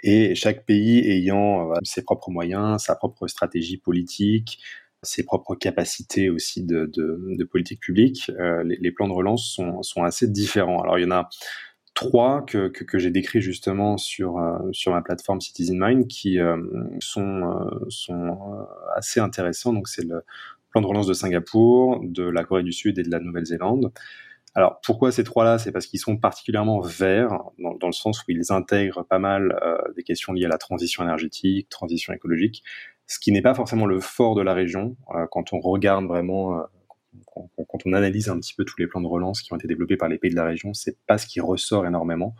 Et 0.00 0.34
chaque 0.34 0.64
pays 0.64 1.00
ayant 1.10 1.72
euh, 1.72 1.74
ses 1.82 2.02
propres 2.02 2.30
moyens, 2.30 2.84
sa 2.84 2.94
propre 2.94 3.26
stratégie 3.26 3.76
politique, 3.76 4.60
ses 5.02 5.24
propres 5.24 5.56
capacités 5.56 6.30
aussi 6.30 6.62
de, 6.64 6.88
politique 7.50 7.80
publique, 7.80 8.30
les, 8.64 8.78
les, 8.80 8.92
plans 8.92 9.08
de 9.08 9.12
relance 9.12 9.58
sont, 9.82 10.02
assez 10.04 10.28
différents. 10.28 10.80
Alors 10.80 10.98
il 10.98 11.02
y 11.02 11.06
en 11.06 11.10
a 11.10 11.28
trois 11.94 12.44
que, 12.44 12.70
j'ai 12.94 13.10
décrits 13.10 13.40
justement 13.40 13.96
sur, 13.96 14.38
euh, 14.38 14.58
sur 14.72 14.92
ma 14.92 15.00
plateforme 15.00 15.40
Citizen 15.40 15.78
Mind 15.80 16.08
qui 16.08 16.38
euh, 16.40 16.56
sont, 17.00 17.22
euh, 17.22 17.86
sont 17.88 18.66
assez 18.94 19.20
intéressants. 19.20 19.72
Donc 19.72 19.88
c'est 19.88 20.04
le 20.04 20.24
plan 20.74 20.82
de 20.82 20.86
relance 20.88 21.06
de 21.06 21.14
Singapour, 21.14 22.00
de 22.02 22.24
la 22.24 22.42
Corée 22.42 22.64
du 22.64 22.72
Sud 22.72 22.98
et 22.98 23.04
de 23.04 23.10
la 23.10 23.20
Nouvelle-Zélande. 23.20 23.92
Alors 24.56 24.80
pourquoi 24.84 25.12
ces 25.12 25.22
trois-là? 25.22 25.58
C'est 25.58 25.70
parce 25.70 25.86
qu'ils 25.86 26.00
sont 26.00 26.16
particulièrement 26.16 26.80
verts 26.80 27.38
dans, 27.58 27.86
le 27.86 27.92
sens 27.92 28.20
où 28.20 28.24
ils 28.28 28.52
intègrent 28.52 29.04
pas 29.04 29.20
mal 29.20 29.56
des 29.96 30.02
questions 30.02 30.32
liées 30.32 30.46
à 30.46 30.48
la 30.48 30.58
transition 30.58 31.04
énergétique, 31.04 31.68
transition 31.68 32.12
écologique, 32.12 32.64
ce 33.06 33.20
qui 33.20 33.30
n'est 33.30 33.42
pas 33.42 33.54
forcément 33.54 33.86
le 33.86 34.00
fort 34.00 34.34
de 34.34 34.42
la 34.42 34.52
région 34.52 34.96
quand 35.30 35.52
on 35.52 35.60
regarde 35.60 36.06
vraiment 36.06 36.60
quand, 37.26 37.86
on 37.86 37.92
analyse 37.92 38.28
un 38.28 38.38
petit 38.38 38.54
peu 38.54 38.64
tous 38.64 38.76
les 38.78 38.88
plans 38.88 39.00
de 39.00 39.06
relance 39.06 39.42
qui 39.42 39.52
ont 39.52 39.56
été 39.56 39.68
développés 39.68 39.96
par 39.96 40.08
les 40.08 40.18
pays 40.18 40.30
de 40.30 40.36
la 40.36 40.44
région, 40.44 40.74
c'est 40.74 40.98
pas 41.06 41.18
ce 41.18 41.26
qui 41.26 41.40
ressort 41.40 41.86
énormément. 41.86 42.34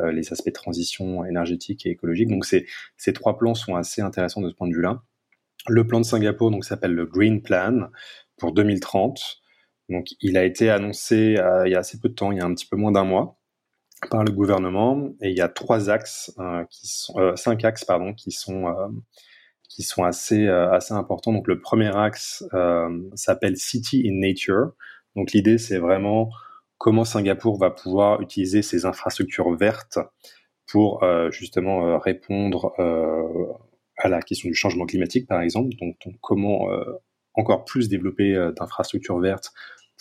Euh, 0.00 0.12
les 0.12 0.32
aspects 0.32 0.48
de 0.48 0.52
transition 0.52 1.24
énergétique 1.24 1.84
et 1.84 1.90
écologique. 1.90 2.28
Donc 2.28 2.44
ces 2.44 3.12
trois 3.12 3.36
plans 3.36 3.54
sont 3.54 3.74
assez 3.74 4.00
intéressants 4.00 4.40
de 4.40 4.48
ce 4.48 4.54
point 4.54 4.68
de 4.68 4.74
vue-là. 4.74 5.02
Le 5.68 5.86
plan 5.86 6.00
de 6.00 6.04
Singapour 6.04 6.50
donc 6.50 6.64
s'appelle 6.64 6.94
le 6.94 7.06
Green 7.06 7.42
Plan 7.42 7.88
pour 8.38 8.52
2030. 8.52 9.20
Donc 9.88 10.06
il 10.20 10.36
a 10.36 10.44
été 10.44 10.70
annoncé 10.70 11.36
euh, 11.38 11.66
il 11.66 11.72
y 11.72 11.74
a 11.74 11.78
assez 11.78 11.98
peu 11.98 12.08
de 12.08 12.14
temps, 12.14 12.32
il 12.32 12.38
y 12.38 12.40
a 12.40 12.44
un 12.44 12.54
petit 12.54 12.66
peu 12.66 12.76
moins 12.76 12.92
d'un 12.92 13.04
mois 13.04 13.38
par 14.10 14.22
le 14.22 14.30
gouvernement 14.30 15.08
et 15.20 15.30
il 15.30 15.36
y 15.36 15.40
a 15.40 15.48
trois 15.48 15.90
axes 15.90 16.32
euh, 16.38 16.64
euh, 17.16 17.34
cinq 17.36 17.64
axes 17.64 17.84
pardon 17.84 18.14
qui 18.14 18.30
sont 18.30 18.64
assez 20.04 20.48
assez 20.48 20.94
importants. 20.94 21.32
Donc 21.32 21.48
le 21.48 21.60
premier 21.60 21.94
axe 21.96 22.44
s'appelle 23.14 23.56
City 23.56 24.04
in 24.06 24.20
Nature. 24.20 24.72
Donc 25.16 25.32
l'idée 25.32 25.58
c'est 25.58 25.78
vraiment 25.78 26.30
comment 26.78 27.04
Singapour 27.04 27.58
va 27.58 27.70
pouvoir 27.70 28.20
utiliser 28.20 28.62
ses 28.62 28.86
infrastructures 28.86 29.54
vertes 29.56 29.98
pour 30.70 31.02
justement 31.30 31.98
répondre 31.98 32.74
à 33.98 34.08
la 34.08 34.22
question 34.22 34.48
du 34.48 34.54
changement 34.54 34.86
climatique 34.86 35.26
par 35.26 35.40
exemple. 35.40 35.74
Donc, 35.80 35.96
donc 36.04 36.14
comment 36.20 36.68
encore 37.34 37.64
plus 37.64 37.88
développer 37.88 38.34
d'infrastructures 38.56 39.18
vertes 39.18 39.52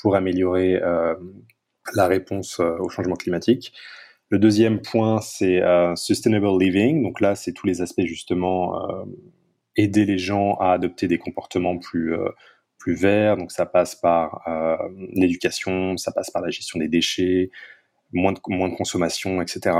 pour 0.02 0.16
améliorer 0.16 0.80
la 1.94 2.08
réponse 2.08 2.60
au 2.60 2.90
changement 2.90 3.16
climatique. 3.16 3.74
Le 4.30 4.40
deuxième 4.40 4.82
point, 4.82 5.22
c'est 5.22 5.62
sustainable 5.96 6.48
living. 6.60 7.04
Donc 7.04 7.22
là, 7.22 7.36
c'est 7.36 7.54
tous 7.54 7.68
les 7.68 7.82
aspects 7.82 8.06
justement 8.06 9.06
aider 9.78 10.06
les 10.06 10.18
gens 10.18 10.56
à 10.56 10.74
adopter 10.74 11.08
des 11.08 11.20
comportements 11.20 11.78
plus 11.78 12.14
euh, 12.14 12.30
plus 12.78 12.96
verts. 12.96 13.38
Donc 13.38 13.52
ça 13.52 13.66
passe 13.66 13.96
par 13.96 14.42
euh, 14.48 14.76
l'éducation, 15.14 15.98
ça 15.98 16.12
passe 16.12 16.30
par 16.30 16.42
la 16.42 16.50
gestion 16.50 16.80
des 16.80 16.88
déchets, 16.88 17.52
moins 18.12 18.34
de 18.34 18.40
moins 18.48 18.70
de 18.70 18.76
consommation, 18.76 19.42
etc. 19.42 19.78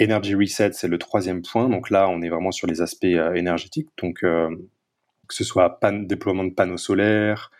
Energy 0.00 0.34
reset, 0.34 0.72
c'est 0.72 0.88
le 0.88 0.98
troisième 0.98 1.42
point. 1.42 1.68
Donc 1.68 1.90
là, 1.90 2.08
on 2.08 2.22
est 2.22 2.28
vraiment 2.28 2.52
sur 2.52 2.66
les 2.66 2.80
aspects 2.80 3.04
euh, 3.04 3.34
énergétiques. 3.34 3.88
Donc 4.00 4.20
que 4.20 5.34
ce 5.34 5.44
soit 5.44 5.78
déploiement 6.04 6.44
de 6.44 6.52
panneaux 6.52 6.76
solaires, 6.76 7.50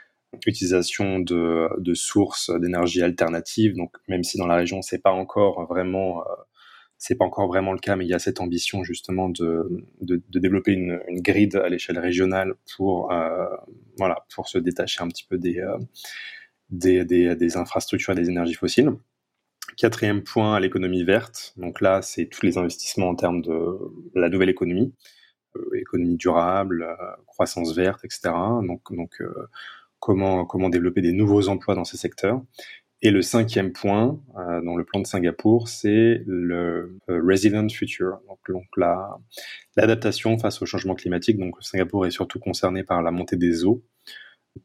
utilisation 0.47 1.21
de, 1.21 1.95
sources 1.95 2.51
d'énergie 2.61 3.03
alternatives. 3.03 3.75
Donc 3.77 3.97
même 4.09 4.25
si 4.25 4.39
dans 4.39 4.47
la 4.47 4.57
région 4.57 4.83
c'est 4.83 4.99
pas 4.99 5.13
encore 5.13 5.67
vraiment 5.67 6.23
c'est 7.03 7.17
pas 7.17 7.25
encore 7.25 7.49
vraiment 7.49 7.73
le 7.73 7.81
cas, 7.81 7.97
mais 7.97 8.05
il 8.07 8.11
y 8.11 8.15
a 8.15 8.21
cette 8.21 8.41
ambition 8.41 8.85
justement 8.85 9.29
de, 9.29 9.83
développer 10.31 10.71
une, 10.71 11.01
une 11.09 11.21
grid 11.21 11.57
à 11.57 11.69
l'échelle 11.69 11.99
régionale 11.99 12.55
pour 12.77 13.11
euh, 13.11 13.49
voilà 13.99 14.25
pour 14.33 14.47
se 14.47 14.57
détacher 14.57 15.03
un 15.03 15.09
petit 15.09 15.27
peu 15.29 15.35
euh, 15.35 15.79
des, 16.71 17.05
des, 17.05 17.57
infrastructures 17.57 18.13
et 18.13 18.17
des 18.17 18.29
énergies 18.31 18.55
fossiles. 18.55 18.93
Quatrième 19.83 20.23
point, 20.23 20.61
l'économie 20.61 21.03
verte. 21.03 21.55
Donc 21.57 21.81
là, 21.81 22.03
c'est 22.03 22.27
tous 22.27 22.47
les 22.47 22.57
investissements 22.57 23.09
en 23.09 23.17
termes 23.17 23.43
de 23.43 23.81
la 24.15 24.29
nouvelle 24.29 24.49
économie, 24.49 24.95
euh, 25.57 25.75
économie 25.75 26.17
durable, 26.17 26.85
euh, 26.85 27.17
croissance 27.27 27.75
verte, 27.75 28.05
etc. 28.05 28.31
Donc, 28.63 28.93
euh, 29.21 29.49
comment 29.99 30.71
développer 30.71 31.01
des 31.01 31.11
nouveaux 31.11 31.49
emplois 31.49 31.75
dans 31.75 31.83
ces 31.83 31.97
secteurs. 31.97 32.41
Et 33.01 33.11
le 33.11 33.23
cinquième 33.23 33.73
point 33.73 34.21
dans 34.37 34.77
le 34.77 34.85
plan 34.85 35.01
de 35.01 35.07
Singapour, 35.09 35.67
c'est 35.67 36.23
le 36.29 36.97
resilient 37.09 37.69
future, 37.69 38.21
donc, 38.29 38.39
donc 38.49 38.67
la 38.77 39.19
l'adaptation 39.77 40.39
face 40.39 40.63
au 40.63 40.67
changement 40.67 40.95
climatique. 40.95 41.41
Donc 41.41 41.57
Singapour 41.61 42.07
est 42.07 42.13
surtout 42.13 42.39
concerné 42.39 42.85
par 42.85 43.03
la 43.03 43.11
montée 43.11 43.35
des 43.35 43.65
eaux, 43.65 43.83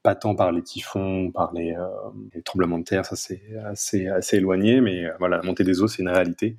pas 0.03 0.15
tant 0.15 0.35
par 0.35 0.51
les 0.51 0.61
typhons, 0.63 1.31
par 1.31 1.53
les, 1.53 1.73
euh, 1.73 1.87
les 2.33 2.41
tremblements 2.41 2.79
de 2.79 2.83
terre, 2.83 3.05
ça 3.05 3.15
c'est 3.15 3.41
assez 3.65 4.07
assez 4.07 4.37
éloigné, 4.37 4.81
mais 4.81 5.05
euh, 5.05 5.11
voilà, 5.19 5.37
la 5.37 5.43
montée 5.43 5.63
des 5.63 5.81
eaux 5.81 5.87
c'est 5.87 6.01
une 6.01 6.09
réalité. 6.09 6.57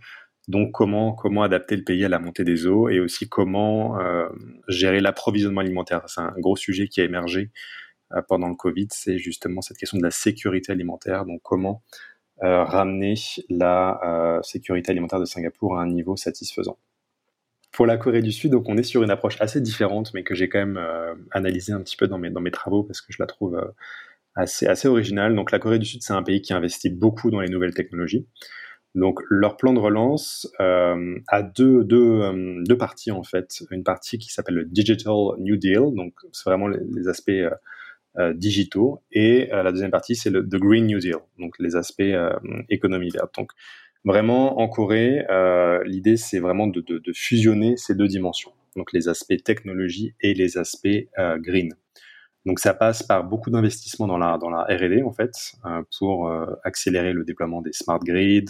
Donc 0.48 0.72
comment 0.72 1.12
comment 1.12 1.42
adapter 1.42 1.76
le 1.76 1.84
pays 1.84 2.04
à 2.04 2.08
la 2.08 2.18
montée 2.18 2.44
des 2.44 2.66
eaux 2.66 2.88
et 2.88 3.00
aussi 3.00 3.28
comment 3.28 4.00
euh, 4.00 4.28
gérer 4.68 5.00
l'approvisionnement 5.00 5.60
alimentaire? 5.60 6.02
C'est 6.08 6.22
un 6.22 6.34
gros 6.38 6.56
sujet 6.56 6.88
qui 6.88 7.00
a 7.02 7.04
émergé 7.04 7.50
euh, 8.14 8.22
pendant 8.28 8.48
le 8.48 8.54
Covid, 8.56 8.88
c'est 8.90 9.18
justement 9.18 9.60
cette 9.60 9.76
question 9.76 9.98
de 9.98 10.02
la 10.04 10.10
sécurité 10.10 10.72
alimentaire. 10.72 11.26
Donc 11.26 11.40
comment 11.42 11.82
euh, 12.42 12.64
ramener 12.64 13.14
la 13.50 14.40
sécurité 14.42 14.90
alimentaire 14.92 15.20
de 15.20 15.26
Singapour 15.26 15.78
à 15.78 15.82
un 15.82 15.88
niveau 15.88 16.16
satisfaisant? 16.16 16.78
Pour 17.78 17.86
la 17.86 17.96
Corée 17.96 18.22
du 18.22 18.32
Sud, 18.32 18.50
donc 18.50 18.68
on 18.68 18.76
est 18.76 18.82
sur 18.82 19.04
une 19.04 19.10
approche 19.10 19.40
assez 19.40 19.60
différente, 19.60 20.12
mais 20.12 20.24
que 20.24 20.34
j'ai 20.34 20.48
quand 20.48 20.58
même 20.58 20.80
analysé 21.30 21.72
un 21.72 21.80
petit 21.80 21.96
peu 21.96 22.08
dans 22.08 22.18
mes, 22.18 22.28
dans 22.28 22.40
mes 22.40 22.50
travaux 22.50 22.82
parce 22.82 23.00
que 23.00 23.12
je 23.12 23.18
la 23.20 23.26
trouve 23.26 23.56
assez, 24.34 24.66
assez 24.66 24.88
original. 24.88 25.34
Donc 25.36 25.52
la 25.52 25.60
Corée 25.60 25.78
du 25.78 25.86
Sud, 25.86 26.02
c'est 26.02 26.12
un 26.12 26.24
pays 26.24 26.42
qui 26.42 26.52
investit 26.52 26.90
beaucoup 26.90 27.30
dans 27.30 27.40
les 27.40 27.48
nouvelles 27.48 27.74
technologies. 27.74 28.26
Donc 28.94 29.20
leur 29.28 29.56
plan 29.56 29.72
de 29.72 29.78
relance 29.78 30.50
euh, 30.60 31.18
a 31.28 31.42
deux, 31.42 31.84
deux, 31.84 32.20
euh, 32.20 32.62
deux, 32.64 32.78
parties 32.78 33.10
en 33.10 33.22
fait. 33.22 33.62
Une 33.70 33.84
partie 33.84 34.18
qui 34.18 34.32
s'appelle 34.32 34.56
le 34.56 34.64
Digital 34.64 35.14
New 35.38 35.56
Deal, 35.56 35.94
donc 35.94 36.14
c'est 36.32 36.48
vraiment 36.48 36.68
les, 36.68 37.08
aspects 37.08 37.28
euh, 37.28 37.50
euh, 38.18 38.32
digitaux, 38.32 39.02
et 39.12 39.48
la 39.52 39.70
deuxième 39.70 39.90
partie 39.90 40.16
c'est 40.16 40.30
le 40.30 40.42
The 40.42 40.56
Green 40.56 40.86
New 40.86 40.98
Deal, 40.98 41.18
donc 41.38 41.54
les 41.58 41.76
aspects 41.76 42.02
économie 42.68 43.10
verte. 43.10 43.34
Donc 43.36 43.52
vraiment 44.04 44.60
en 44.60 44.68
Corée, 44.68 45.26
l'idée 45.84 46.16
c'est 46.16 46.38
vraiment 46.38 46.66
de, 46.66 47.12
fusionner 47.12 47.76
ces 47.76 47.94
deux 47.94 48.08
dimensions, 48.08 48.52
donc 48.76 48.92
les 48.92 49.08
aspects 49.08 49.42
technologie 49.44 50.14
et 50.20 50.34
les 50.34 50.58
aspects 50.58 51.08
green. 51.38 51.74
Donc 52.48 52.60
ça 52.60 52.72
passe 52.72 53.02
par 53.02 53.24
beaucoup 53.24 53.50
d'investissements 53.50 54.06
dans 54.06 54.16
la, 54.16 54.38
dans 54.38 54.48
la 54.48 54.62
R&D 54.62 55.02
en 55.02 55.12
fait 55.12 55.32
euh, 55.66 55.82
pour 55.98 56.28
euh, 56.28 56.46
accélérer 56.64 57.12
le 57.12 57.22
déploiement 57.22 57.60
des 57.60 57.74
smart 57.74 57.98
grids, 57.98 58.46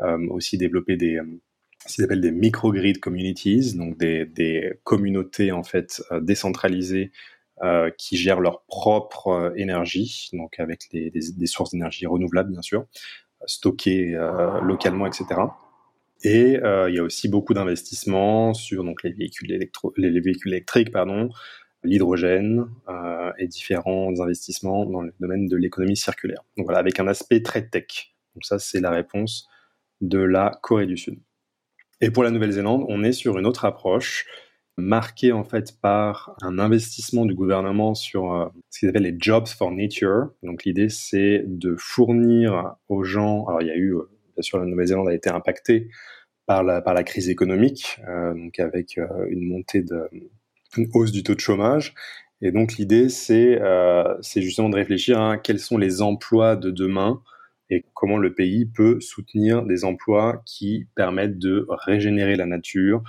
euh, 0.00 0.28
aussi 0.28 0.56
développer 0.56 0.96
des 0.96 1.20
ce 1.86 1.96
qu'ils 1.96 2.04
appellent 2.04 2.20
des 2.20 2.30
microgrid 2.30 2.98
communities, 3.00 3.76
donc 3.76 3.98
des, 3.98 4.24
des 4.24 4.78
communautés 4.84 5.52
en 5.52 5.64
fait 5.64 6.02
décentralisées 6.22 7.10
qui 7.98 8.16
gèrent 8.16 8.40
leur 8.40 8.64
propre 8.64 9.52
énergie, 9.56 10.30
donc 10.32 10.58
avec 10.58 10.84
les, 10.92 11.10
des, 11.10 11.46
sources 11.46 11.72
d'énergie 11.72 12.06
renouvelables 12.06 12.50
bien 12.50 12.62
sûr, 12.62 12.86
stockées 13.46 14.16
localement, 14.62 15.06
etc. 15.06 15.26
Et 16.22 16.58
il 16.88 16.94
y 16.94 16.98
a 16.98 17.02
aussi 17.02 17.28
beaucoup 17.28 17.54
d'investissements 17.54 18.54
sur 18.54 18.84
donc 18.84 19.02
les 19.02 19.12
véhicules 19.12 19.52
électro 19.52 19.92
les 19.96 20.20
véhicules 20.20 20.52
électriques 20.52 20.90
pardon, 20.90 21.30
l'hydrogène 21.84 22.66
euh, 22.88 23.32
et 23.38 23.46
différents 23.46 24.18
investissements 24.20 24.86
dans 24.86 25.02
le 25.02 25.14
domaine 25.20 25.46
de 25.46 25.56
l'économie 25.56 25.96
circulaire. 25.96 26.42
Donc 26.56 26.66
voilà, 26.66 26.80
avec 26.80 26.98
un 26.98 27.06
aspect 27.06 27.42
très 27.42 27.68
tech. 27.68 28.14
Donc 28.34 28.44
ça, 28.44 28.58
c'est 28.58 28.80
la 28.80 28.90
réponse 28.90 29.46
de 30.00 30.18
la 30.18 30.58
Corée 30.62 30.86
du 30.86 30.96
Sud. 30.96 31.20
Et 32.00 32.10
pour 32.10 32.24
la 32.24 32.30
Nouvelle-Zélande, 32.30 32.84
on 32.88 33.04
est 33.04 33.12
sur 33.12 33.38
une 33.38 33.46
autre 33.46 33.64
approche 33.64 34.26
marquée 34.76 35.32
en 35.32 35.44
fait 35.44 35.80
par 35.80 36.36
un 36.42 36.58
investissement 36.58 37.24
du 37.26 37.34
gouvernement 37.34 37.94
sur 37.94 38.32
euh, 38.32 38.46
ce 38.70 38.80
qu'ils 38.80 38.88
appellent 38.88 39.02
les 39.02 39.16
jobs 39.18 39.46
for 39.46 39.70
nature. 39.70 40.30
Donc 40.42 40.64
l'idée 40.64 40.88
c'est 40.88 41.44
de 41.46 41.76
fournir 41.78 42.74
aux 42.88 43.04
gens, 43.04 43.46
alors 43.46 43.62
il 43.62 43.68
y 43.68 43.70
a 43.70 43.76
eu, 43.76 43.94
euh, 43.94 44.08
bien 44.34 44.42
sûr 44.42 44.58
la 44.58 44.66
Nouvelle-Zélande 44.66 45.08
a 45.08 45.14
été 45.14 45.30
impactée 45.30 45.88
par 46.46 46.62
la, 46.62 46.82
par 46.82 46.94
la 46.94 47.04
crise 47.04 47.28
économique, 47.30 48.00
euh, 48.08 48.34
donc 48.34 48.58
avec 48.58 48.98
une 49.28 49.48
montée 49.48 49.82
de, 49.82 50.08
une 50.76 50.88
hausse 50.92 51.12
du 51.12 51.22
taux 51.22 51.34
de 51.34 51.40
chômage. 51.40 51.94
Et 52.40 52.52
donc 52.52 52.74
l'idée, 52.74 53.08
c'est 53.08 53.60
euh, 53.60 54.20
justement 54.22 54.68
de 54.68 54.76
réfléchir 54.76 55.20
à 55.20 55.38
quels 55.38 55.58
sont 55.58 55.78
les 55.78 56.02
emplois 56.02 56.56
de 56.56 56.70
demain 56.70 57.22
et 57.70 57.84
comment 57.94 58.18
le 58.18 58.34
pays 58.34 58.66
peut 58.66 59.00
soutenir 59.00 59.64
des 59.64 59.84
emplois 59.84 60.42
qui 60.44 60.86
permettent 60.94 61.38
de 61.38 61.66
régénérer 61.68 62.36
la 62.36 62.44
nature, 62.44 63.02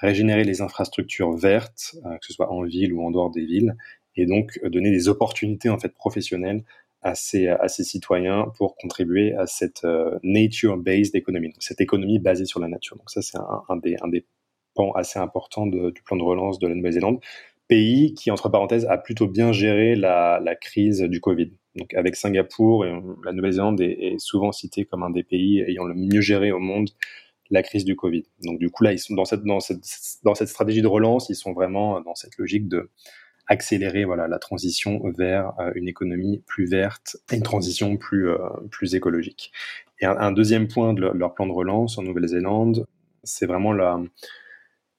régénérer 0.00 0.44
les 0.44 0.62
infrastructures 0.62 1.32
vertes, 1.32 1.94
euh, 2.04 2.16
que 2.18 2.26
ce 2.26 2.32
soit 2.32 2.50
en 2.50 2.62
ville 2.62 2.92
ou 2.92 3.04
en 3.04 3.10
dehors 3.10 3.30
des 3.30 3.44
villes, 3.44 3.76
et 4.16 4.26
donc 4.26 4.58
euh, 4.64 4.70
donner 4.70 4.90
des 4.90 5.08
opportunités 5.08 5.68
en 5.68 5.78
fait 5.78 5.94
professionnelles 5.94 6.64
à 7.02 7.14
ces, 7.14 7.48
à 7.48 7.68
ces 7.68 7.84
citoyens 7.84 8.46
pour 8.58 8.76
contribuer 8.76 9.34
à 9.34 9.46
cette 9.46 9.84
euh, 9.84 10.18
nature-based 10.22 11.14
economy, 11.14 11.52
cette 11.58 11.80
économie 11.80 12.18
basée 12.18 12.44
sur 12.44 12.60
la 12.60 12.68
nature. 12.68 12.96
Donc 12.96 13.08
ça, 13.10 13.22
c'est 13.22 13.38
un, 13.38 13.76
des, 13.76 13.96
un 14.02 14.08
des 14.08 14.26
assez 14.94 15.18
important 15.18 15.66
du 15.66 16.02
plan 16.04 16.16
de 16.16 16.22
relance 16.22 16.58
de 16.58 16.66
la 16.66 16.74
Nouvelle-Zélande, 16.74 17.20
pays 17.68 18.14
qui, 18.14 18.30
entre 18.30 18.48
parenthèses, 18.48 18.86
a 18.86 18.96
plutôt 18.96 19.26
bien 19.26 19.52
géré 19.52 19.94
la, 19.94 20.40
crise 20.60 21.02
du 21.02 21.20
Covid. 21.20 21.52
Donc 21.76 21.92
avec 21.94 22.16
Singapour, 22.16 22.84
la 23.24 23.32
Nouvelle-Zélande 23.32 23.80
est, 23.80 24.18
souvent 24.18 24.52
citée 24.52 24.86
comme 24.86 25.02
un 25.02 25.10
des 25.10 25.22
pays 25.22 25.60
ayant 25.60 25.84
le 25.84 25.94
mieux 25.94 26.20
géré 26.20 26.50
au 26.50 26.60
monde 26.60 26.88
la 27.50 27.62
crise 27.62 27.84
du 27.84 27.96
Covid. 27.96 28.24
Donc 28.44 28.58
du 28.58 28.70
coup 28.70 28.84
là, 28.84 28.92
ils 28.92 28.98
sont 28.98 29.14
dans 29.14 29.24
cette, 29.24 29.44
dans 29.44 29.60
cette, 29.60 29.84
dans 30.22 30.34
cette 30.34 30.48
stratégie 30.48 30.82
de 30.82 30.86
relance, 30.86 31.28
ils 31.28 31.36
sont 31.36 31.52
vraiment 31.52 32.00
dans 32.00 32.14
cette 32.14 32.36
logique 32.38 32.68
de 32.68 32.90
accélérer 33.50 34.04
voilà 34.04 34.28
la 34.28 34.38
transition 34.38 35.02
vers 35.18 35.52
euh, 35.58 35.72
une 35.74 35.88
économie 35.88 36.42
plus 36.46 36.66
verte 36.66 37.16
une 37.32 37.42
transition 37.42 37.96
plus 37.96 38.28
euh, 38.30 38.38
plus 38.70 38.94
écologique. 38.94 39.52
Et 40.00 40.06
un, 40.06 40.32
deuxième 40.32 40.66
point 40.66 40.94
de 40.94 41.02
leur, 41.02 41.34
plan 41.34 41.46
de 41.46 41.52
relance 41.52 41.98
en 41.98 42.02
Nouvelle-Zélande, 42.02 42.86
c'est 43.22 43.44
vraiment 43.44 43.74
la 43.74 44.00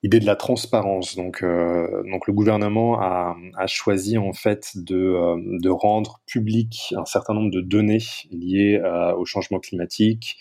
idée 0.04 0.20
de 0.20 0.28
la 0.28 0.36
transparence. 0.36 1.16
Donc, 1.16 1.42
euh, 1.42 2.04
donc 2.12 2.28
le 2.28 2.34
gouvernement 2.34 3.02
a, 3.02 3.36
choisi 3.66 4.20
en 4.20 4.32
fait 4.32 4.74
de, 4.76 5.60
de, 5.60 5.70
rendre 5.70 6.22
public 6.28 6.94
un 6.96 7.06
certain 7.06 7.34
nombre 7.34 7.50
de 7.50 7.62
données 7.62 8.04
liées 8.30 8.80
au 9.18 9.26
changement 9.26 9.60
climatique, 9.60 10.38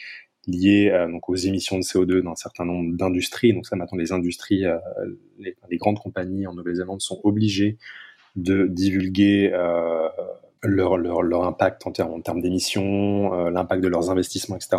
liées 0.47 0.91
euh, 0.91 1.11
donc 1.11 1.29
aux 1.29 1.37
émissions 1.37 1.77
de 1.77 1.83
CO2 1.83 2.23
d'un 2.23 2.35
certain 2.35 2.65
nombre 2.65 2.97
d'industries. 2.97 3.53
Donc 3.53 3.67
ça, 3.67 3.77
maintenant, 3.77 3.99
les 3.99 4.13
industries, 4.13 4.65
les, 5.39 5.57
les, 5.69 5.77
grandes 5.77 5.99
compagnies 5.99 6.47
en 6.47 6.55
Nouvelle-Zélande 6.55 7.01
sont 7.01 7.21
obligées 7.25 7.79
de 8.37 8.67
divulguer 8.67 9.51
leur, 10.63 10.97
leur, 10.97 11.23
leur, 11.23 11.45
impact 11.45 11.87
en 11.87 11.93
termes, 11.93 12.13
en 12.13 12.21
termes 12.21 12.41
d'émissions, 12.41 13.49
l'impact 13.51 13.83
de 13.83 13.89
leurs 13.89 14.11
investissements, 14.11 14.57
etc. 14.57 14.77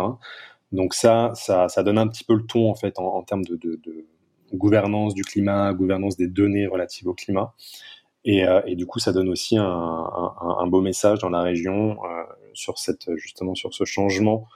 Donc 0.72 0.94
ça, 0.94 1.32
ça, 1.34 1.68
ça, 1.68 1.82
donne 1.82 1.98
un 1.98 2.08
petit 2.08 2.24
peu 2.24 2.34
le 2.34 2.46
ton 2.46 2.70
en 2.70 2.74
fait 2.74 2.98
en, 2.98 3.04
en 3.04 3.22
termes 3.22 3.44
de, 3.44 3.56
de, 3.56 3.78
de 3.84 4.06
gouvernance 4.54 5.14
du 5.14 5.22
climat, 5.22 5.72
gouvernance 5.74 6.16
des 6.16 6.28
données 6.28 6.66
relatives 6.66 7.08
au 7.08 7.14
climat. 7.14 7.54
Et, 8.24 8.46
euh, 8.46 8.60
et 8.66 8.76
du 8.76 8.86
coup, 8.86 8.98
ça 8.98 9.12
donne 9.12 9.28
aussi 9.28 9.56
un, 9.56 9.64
un, 9.64 10.56
un, 10.60 10.66
beau 10.66 10.80
message 10.80 11.18
dans 11.20 11.28
la 11.28 11.42
région 11.42 11.98
euh, 12.04 12.22
sur 12.52 12.78
cette 12.78 13.14
justement 13.16 13.54
sur 13.54 13.74
ce 13.74 13.84
changement 13.84 14.46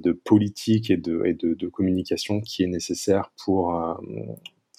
de 0.00 0.12
politique 0.12 0.90
et 0.90 0.96
de, 0.96 1.22
et 1.24 1.34
de, 1.34 1.68
communication 1.68 2.40
qui 2.40 2.62
est 2.62 2.66
nécessaire 2.66 3.32
pour 3.44 3.74
euh, 3.74 3.94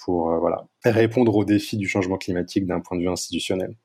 pour 0.04 0.32
euh, 0.32 0.40
voilà 0.40 0.68
répondre 0.84 1.36
aux 1.36 1.46
défis 1.46 1.78
du 1.78 1.88
changement 1.88 2.18
climatique 2.18 2.66
d'un 2.66 2.80
point 2.80 2.98
de 2.98 3.04
vue 3.04 3.10
institutionnel. 3.10 3.76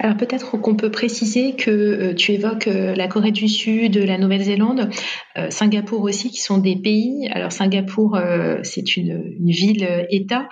Alors 0.00 0.16
peut-être 0.16 0.60
qu'on 0.60 0.74
peut 0.74 0.90
préciser 0.90 1.54
que 1.54 1.70
euh, 1.70 2.14
tu 2.14 2.32
évoques 2.32 2.66
euh, 2.66 2.96
la 2.96 3.06
Corée 3.06 3.30
du 3.30 3.46
Sud, 3.46 3.96
la 3.96 4.18
Nouvelle-Zélande, 4.18 4.90
euh, 5.38 5.50
Singapour 5.50 6.02
aussi, 6.02 6.30
qui 6.30 6.40
sont 6.40 6.58
des 6.58 6.74
pays. 6.74 7.28
Alors 7.30 7.52
Singapour, 7.52 8.18
c'est 8.62 8.96
une, 8.96 9.34
ville-État, 9.40 10.48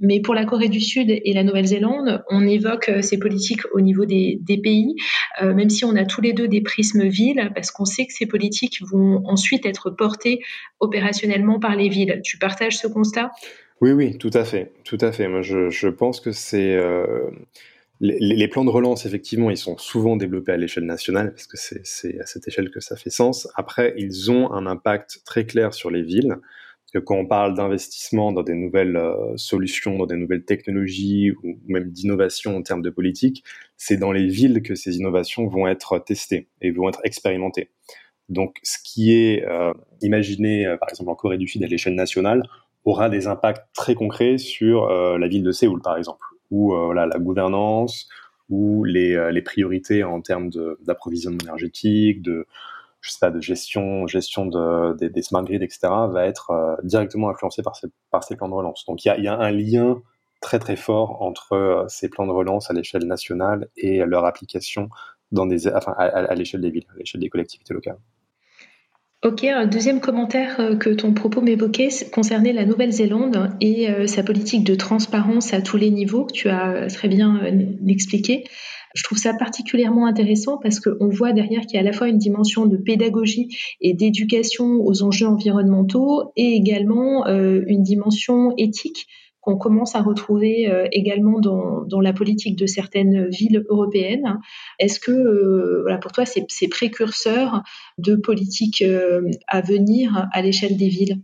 mais 0.00 0.20
pour 0.20 0.34
la 0.34 0.44
Corée 0.44 0.68
du 0.68 0.80
Sud 0.80 1.10
et 1.10 1.32
la 1.32 1.42
Nouvelle-Zélande, 1.42 2.22
on 2.30 2.46
évoque 2.46 2.90
ces 3.00 3.18
politiques 3.18 3.62
au 3.72 3.80
niveau 3.80 4.04
des, 4.04 4.40
pays, 4.62 4.94
même 5.42 5.70
si 5.70 5.84
on 5.84 5.96
a 5.96 6.04
tous 6.04 6.20
les 6.20 6.32
deux 6.32 6.48
des 6.48 6.60
prismes 6.60 7.06
villes, 7.06 7.50
parce 7.54 7.70
qu'on 7.70 7.84
sait 7.84 8.06
que 8.06 8.12
ces 8.12 8.26
politiques 8.26 8.78
vont 8.82 9.22
ensuite 9.26 9.66
être 9.66 9.90
portées 9.90 10.40
opérationnellement 10.80 11.58
par 11.58 11.76
les 11.76 11.88
villes. 11.88 12.20
Tu 12.24 12.38
partages 12.38 12.76
ce 12.78 12.86
constat? 12.86 13.30
Oui, 13.80 13.92
oui, 13.92 14.18
tout 14.18 14.30
à 14.34 14.44
fait, 14.44 14.72
tout 14.84 14.98
à 15.00 15.12
fait. 15.12 15.28
Moi, 15.28 15.42
je 15.42 15.88
pense 15.88 16.20
que 16.20 16.32
c'est 16.32 16.78
les, 18.00 18.48
plans 18.48 18.64
de 18.64 18.70
relance, 18.70 19.06
effectivement, 19.06 19.50
ils 19.50 19.56
sont 19.56 19.78
souvent 19.78 20.16
développés 20.16 20.52
à 20.52 20.56
l'échelle 20.56 20.84
nationale, 20.86 21.32
parce 21.32 21.46
que 21.46 21.56
c'est 21.56 22.20
à 22.20 22.26
cette 22.26 22.48
échelle 22.48 22.70
que 22.70 22.80
ça 22.80 22.96
fait 22.96 23.10
sens. 23.10 23.48
Après, 23.54 23.94
ils 23.96 24.30
ont 24.30 24.52
un 24.52 24.66
impact 24.66 25.22
très 25.24 25.46
clair 25.46 25.72
sur 25.72 25.90
les 25.90 26.02
villes. 26.02 26.36
Que 26.92 26.98
quand 26.98 27.16
on 27.16 27.26
parle 27.26 27.54
d'investissement 27.54 28.32
dans 28.32 28.42
des 28.42 28.54
nouvelles 28.54 28.96
euh, 28.96 29.34
solutions, 29.36 29.96
dans 29.96 30.04
des 30.04 30.16
nouvelles 30.16 30.44
technologies, 30.44 31.30
ou 31.42 31.58
même 31.66 31.90
d'innovation 31.90 32.54
en 32.54 32.62
termes 32.62 32.82
de 32.82 32.90
politique, 32.90 33.44
c'est 33.78 33.96
dans 33.96 34.12
les 34.12 34.26
villes 34.26 34.62
que 34.62 34.74
ces 34.74 34.96
innovations 34.96 35.46
vont 35.46 35.66
être 35.66 35.98
testées 36.00 36.48
et 36.60 36.70
vont 36.70 36.90
être 36.90 37.00
expérimentées. 37.04 37.70
Donc, 38.28 38.58
ce 38.62 38.76
qui 38.84 39.14
est 39.14 39.42
euh, 39.46 39.72
imaginé, 40.02 40.66
euh, 40.66 40.76
par 40.76 40.90
exemple, 40.90 41.08
en 41.08 41.14
Corée 41.14 41.38
du 41.38 41.48
Sud 41.48 41.64
à 41.64 41.66
l'échelle 41.66 41.94
nationale, 41.94 42.42
aura 42.84 43.08
des 43.08 43.26
impacts 43.26 43.64
très 43.74 43.94
concrets 43.94 44.36
sur 44.38 44.88
la 44.88 45.28
ville 45.28 45.44
de 45.44 45.52
Séoul, 45.52 45.80
par 45.82 45.96
exemple 45.96 46.31
ou 46.52 46.74
euh, 46.74 46.84
voilà, 46.84 47.06
la 47.06 47.18
gouvernance, 47.18 48.08
ou 48.50 48.84
les, 48.84 49.14
euh, 49.16 49.42
priorités 49.42 50.04
en 50.04 50.20
termes 50.20 50.50
d'approvisionnement 50.82 51.40
énergétique, 51.42 52.22
de 52.22 52.46
je 53.00 53.10
sais 53.10 53.18
pas, 53.20 53.30
de 53.30 53.40
gestion, 53.40 54.06
gestion 54.06 54.46
de, 54.46 54.94
des, 54.96 55.10
des 55.10 55.22
smart 55.22 55.42
grids, 55.42 55.56
etc., 55.56 55.78
va 56.08 56.26
être 56.26 56.50
euh, 56.52 56.76
directement 56.84 57.30
influencé 57.30 57.62
par 57.62 57.74
ces, 57.74 58.36
plans 58.36 58.48
de 58.48 58.54
relance. 58.54 58.84
Donc 58.86 59.04
il 59.04 59.08
y 59.08 59.28
a, 59.28 59.38
un 59.38 59.50
lien 59.50 60.00
très 60.40 60.58
très 60.60 60.76
fort 60.76 61.22
entre 61.22 61.86
ces 61.88 62.08
plans 62.08 62.26
de 62.26 62.32
relance 62.32 62.70
à 62.70 62.74
l'échelle 62.74 63.06
nationale 63.06 63.68
et 63.76 64.04
leur 64.04 64.24
application 64.24 64.88
dans 65.32 65.46
des, 65.46 65.66
à 65.66 66.34
l'échelle 66.34 66.60
des 66.60 66.70
villes, 66.70 66.86
à 66.94 66.98
l'échelle 66.98 67.20
des 67.20 67.30
collectivités 67.30 67.74
locales. 67.74 67.98
Ok, 69.24 69.44
un 69.44 69.66
deuxième 69.66 70.00
commentaire 70.00 70.58
euh, 70.58 70.74
que 70.74 70.90
ton 70.90 71.14
propos 71.14 71.42
m'évoquait 71.42 71.90
concernait 72.12 72.52
la 72.52 72.64
Nouvelle-Zélande 72.64 73.50
et 73.60 73.88
euh, 73.88 74.08
sa 74.08 74.24
politique 74.24 74.64
de 74.64 74.74
transparence 74.74 75.54
à 75.54 75.62
tous 75.62 75.76
les 75.76 75.92
niveaux, 75.92 76.24
que 76.24 76.32
tu 76.32 76.48
as 76.48 76.72
euh, 76.72 76.88
très 76.88 77.06
bien 77.06 77.40
expliqué. 77.86 78.42
Je 78.96 79.04
trouve 79.04 79.18
ça 79.18 79.32
particulièrement 79.32 80.06
intéressant 80.06 80.58
parce 80.58 80.80
qu'on 80.80 81.08
voit 81.08 81.32
derrière 81.32 81.60
qu'il 81.60 81.74
y 81.74 81.76
a 81.76 81.82
à 81.82 81.84
la 81.84 81.92
fois 81.92 82.08
une 82.08 82.18
dimension 82.18 82.66
de 82.66 82.76
pédagogie 82.76 83.56
et 83.80 83.94
d'éducation 83.94 84.84
aux 84.84 85.04
enjeux 85.04 85.28
environnementaux 85.28 86.32
et 86.36 86.54
également 86.54 87.24
une 87.26 87.82
dimension 87.82 88.52
éthique 88.58 89.06
qu'on 89.42 89.58
commence 89.58 89.94
à 89.94 90.00
retrouver 90.00 90.72
également 90.92 91.40
dans, 91.40 92.00
la 92.00 92.12
politique 92.12 92.56
de 92.56 92.66
certaines 92.66 93.28
villes 93.28 93.64
européennes. 93.68 94.38
Est-ce 94.78 95.00
que, 95.00 95.82
voilà, 95.82 95.98
pour 95.98 96.12
toi, 96.12 96.24
c'est 96.24 96.68
précurseur 96.68 97.62
de 97.98 98.14
politique 98.14 98.82
à 99.48 99.60
venir 99.60 100.28
à 100.32 100.42
l'échelle 100.42 100.76
des 100.76 100.88
villes? 100.88 101.18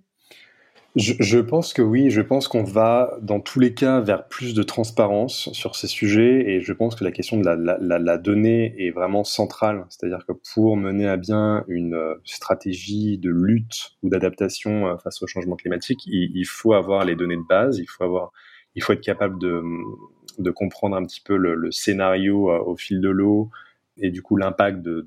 Je, 0.96 1.38
pense 1.38 1.74
que 1.74 1.82
oui, 1.82 2.10
je 2.10 2.20
pense 2.20 2.48
qu'on 2.48 2.64
va 2.64 3.18
dans 3.20 3.40
tous 3.40 3.60
les 3.60 3.74
cas 3.74 4.00
vers 4.00 4.26
plus 4.26 4.54
de 4.54 4.62
transparence 4.62 5.52
sur 5.52 5.76
ces 5.76 5.86
sujets 5.86 6.50
et 6.50 6.60
je 6.60 6.72
pense 6.72 6.94
que 6.94 7.04
la 7.04 7.12
question 7.12 7.38
de 7.38 7.44
la, 7.44 8.18
donnée 8.18 8.74
est 8.78 8.90
vraiment 8.90 9.22
centrale. 9.22 9.84
C'est-à-dire 9.90 10.24
que 10.26 10.32
pour 10.54 10.76
mener 10.76 11.06
à 11.06 11.16
bien 11.16 11.64
une 11.68 11.94
euh, 11.94 12.14
stratégie 12.24 13.18
de 13.18 13.30
lutte 13.30 13.92
ou 14.02 14.08
d'adaptation 14.08 14.88
euh, 14.88 14.96
face 14.96 15.22
au 15.22 15.26
changement 15.26 15.56
climatique, 15.56 16.00
il, 16.06 16.44
faut 16.46 16.72
avoir 16.72 17.04
les 17.04 17.14
données 17.14 17.36
de 17.36 17.46
base, 17.48 17.78
il 17.78 17.86
faut, 17.86 18.04
avoir, 18.04 18.32
il 18.74 18.82
faut 18.82 18.92
être 18.94 19.02
capable 19.02 19.38
de, 19.38 19.62
de 20.38 20.50
comprendre 20.50 20.96
un 20.96 21.04
petit 21.04 21.20
peu 21.20 21.36
le, 21.36 21.70
scénario 21.70 22.50
euh, 22.50 22.58
au 22.60 22.76
fil 22.76 23.00
de 23.00 23.10
l'eau 23.10 23.50
et 23.98 24.10
du 24.10 24.22
coup 24.22 24.36
l'impact 24.36 24.80
de 24.80 25.04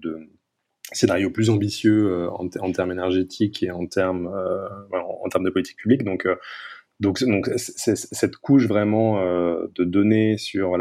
scénario 0.92 1.30
plus 1.30 1.50
ambitieux 1.50 2.12
euh, 2.12 2.30
en, 2.32 2.48
en, 2.60 2.72
termes 2.72 2.92
énergétiques 2.92 3.64
et 3.64 3.72
en 3.72 3.86
termes 3.88 4.28
euh, 4.28 4.68
en, 4.92 5.30
termes 5.30 5.46
de 5.46 5.50
politique 5.50 5.78
publique. 5.78 6.04
Donc 6.04 6.26
euh, 6.26 6.36
donc, 7.00 7.24
donc 7.24 7.50
cette 7.56 8.36
couche 8.36 8.68
vraiment 8.68 9.20
de 9.24 9.84
données 9.84 10.38
sur 10.38 10.78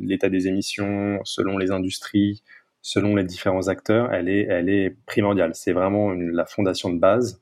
l'état 0.00 0.28
des 0.28 0.46
émissions 0.46 1.18
selon 1.24 1.58
les 1.58 1.72
industries, 1.72 2.44
selon 2.80 3.16
les 3.16 3.24
différents 3.24 3.66
acteurs, 3.66 4.12
elle 4.12 4.28
est, 4.28 4.46
elle 4.48 4.68
est 4.68 4.96
primordiale. 5.04 5.50
C'est 5.54 5.72
vraiment 5.72 6.12
la 6.12 6.44
fondation 6.44 6.92
de 6.92 7.00
base. 7.00 7.40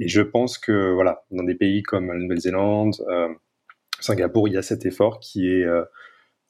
Et 0.00 0.08
je 0.08 0.22
pense 0.22 0.58
que 0.58 0.92
voilà, 0.92 1.22
dans 1.30 1.44
des 1.44 1.54
pays 1.54 1.84
comme 1.84 2.08
la 2.08 2.18
Nouvelle-Zélande, 2.18 2.96
Singapour, 4.00 4.48
il 4.48 4.54
y 4.54 4.58
a 4.58 4.62
cet 4.62 4.84
effort 4.84 5.20
qui 5.20 5.46
est 5.46 5.64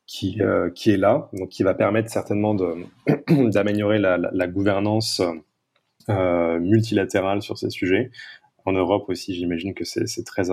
qui, 0.08 0.40
euh, 0.40 0.70
qui 0.70 0.90
est 0.90 0.96
là, 0.96 1.28
donc 1.34 1.50
qui 1.50 1.62
va 1.62 1.74
permettre 1.74 2.10
certainement 2.10 2.56
d'améliorer 3.28 3.98
la, 4.00 4.46
gouvernance 4.48 5.22
euh, 6.08 6.58
multilatérale 6.58 7.42
sur 7.42 7.58
ces 7.58 7.70
sujets. 7.70 8.10
En 8.64 8.72
Europe 8.72 9.04
aussi, 9.08 9.34
j'imagine 9.34 9.74
que 9.74 9.84
c'est 9.84 10.24
très, 10.24 10.44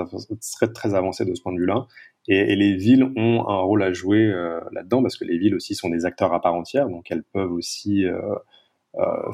très, 0.73 0.93
avancé 0.93 1.25
de 1.25 1.33
ce 1.33 1.41
point 1.41 1.53
de 1.53 1.59
vue-là. 1.59 1.87
Et, 2.27 2.55
les 2.55 2.75
villes 2.75 3.05
ont 3.15 3.47
un 3.47 3.59
rôle 3.59 3.81
à 3.81 3.93
jouer 3.93 4.25
euh, 4.25 4.59
là-dedans, 4.73 5.01
parce 5.01 5.17
que 5.17 5.23
les 5.23 5.37
villes 5.37 5.55
aussi 5.55 5.73
sont 5.73 5.89
des 5.89 6.05
acteurs 6.05 6.33
à 6.33 6.41
part 6.41 6.53
entière, 6.53 6.89
donc 6.89 7.09
elles 7.09 7.23
peuvent 7.23 7.51
aussi 7.51 8.05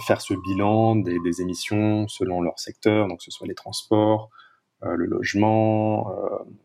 faire 0.06 0.22
ce 0.22 0.34
bilan 0.34 0.96
des, 0.96 1.42
émissions 1.42 2.08
selon 2.08 2.42
leur 2.42 2.60
secteur, 2.60 3.08
donc 3.08 3.20
que 3.20 3.24
ce 3.24 3.32
soit 3.32 3.48
les 3.48 3.56
transports, 3.56 4.30
le 4.84 5.06
logement, 5.06 6.12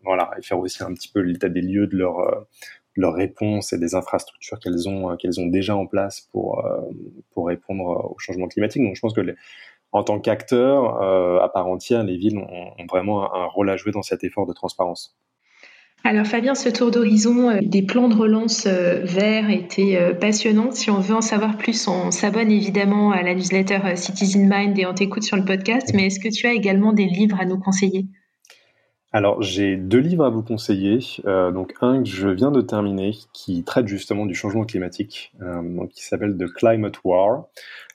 voilà, 0.04 0.30
et 0.38 0.42
faire 0.42 0.58
aussi 0.58 0.82
un 0.82 0.92
petit 0.92 1.08
peu 1.08 1.20
l'état 1.20 1.48
des 1.48 1.62
lieux 1.62 1.86
de 1.86 1.96
leur 1.96 2.46
leurs 2.96 3.14
réponses 3.14 3.72
et 3.72 3.78
des 3.78 3.94
infrastructures 3.94 4.58
qu'elles 4.58 4.88
ont 4.88 5.10
euh, 5.10 5.16
qu'elles 5.16 5.40
ont 5.40 5.46
déjà 5.46 5.76
en 5.76 5.86
place 5.86 6.28
pour 6.32 6.64
euh, 6.64 6.80
pour 7.32 7.46
répondre 7.46 8.10
au 8.10 8.18
changement 8.18 8.48
climatique. 8.48 8.82
Donc 8.82 8.96
je 8.96 9.00
pense 9.00 9.14
que 9.14 9.20
en 9.92 10.02
tant 10.02 10.18
qu'acteurs 10.18 11.02
euh, 11.02 11.40
à 11.40 11.48
part 11.48 11.68
entière, 11.68 12.02
les 12.02 12.16
villes 12.16 12.38
ont, 12.38 12.86
vraiment 12.88 13.32
un, 13.34 13.46
rôle 13.46 13.70
à 13.70 13.76
jouer 13.76 13.92
dans 13.92 14.02
cet 14.02 14.24
effort 14.24 14.46
de 14.46 14.52
transparence. 14.52 15.16
Alors 16.04 16.26
Fabien, 16.26 16.54
ce 16.54 16.68
tour 16.68 16.90
d'horizon 16.90 17.58
des 17.62 17.82
plans 17.82 18.08
de 18.08 18.14
relance 18.14 18.66
verts 18.66 19.50
était 19.50 20.14
passionnant. 20.20 20.70
Si 20.70 20.90
on 20.90 21.00
veut 21.00 21.16
en 21.16 21.20
savoir 21.20 21.56
plus, 21.56 21.88
on 21.88 22.10
s'abonne 22.10 22.50
évidemment 22.50 23.10
à 23.10 23.22
la 23.22 23.34
newsletter 23.34 23.96
Citizen 23.96 24.48
Mind 24.48 24.78
et 24.78 24.86
on 24.86 24.94
t'écoute 24.94 25.24
sur 25.24 25.36
le 25.36 25.44
podcast. 25.44 25.92
Mais 25.94 26.06
est-ce 26.06 26.20
que 26.20 26.28
tu 26.28 26.46
as 26.46 26.52
également 26.52 26.92
des 26.92 27.06
livres 27.06 27.40
à 27.40 27.44
nous 27.44 27.58
conseiller? 27.58 28.06
Alors, 29.12 29.40
j'ai 29.40 29.76
deux 29.76 30.00
livres 30.00 30.24
à 30.24 30.30
vous 30.30 30.42
conseiller. 30.42 30.98
Euh, 31.26 31.52
donc, 31.52 31.74
un 31.80 32.02
que 32.02 32.08
je 32.08 32.28
viens 32.28 32.50
de 32.50 32.60
terminer 32.60 33.12
qui 33.32 33.64
traite 33.64 33.86
justement 33.86 34.26
du 34.26 34.34
changement 34.34 34.64
climatique, 34.64 35.32
euh, 35.42 35.62
donc, 35.62 35.90
qui 35.90 36.04
s'appelle 36.04 36.36
The 36.36 36.52
Climate 36.52 37.02
War 37.04 37.46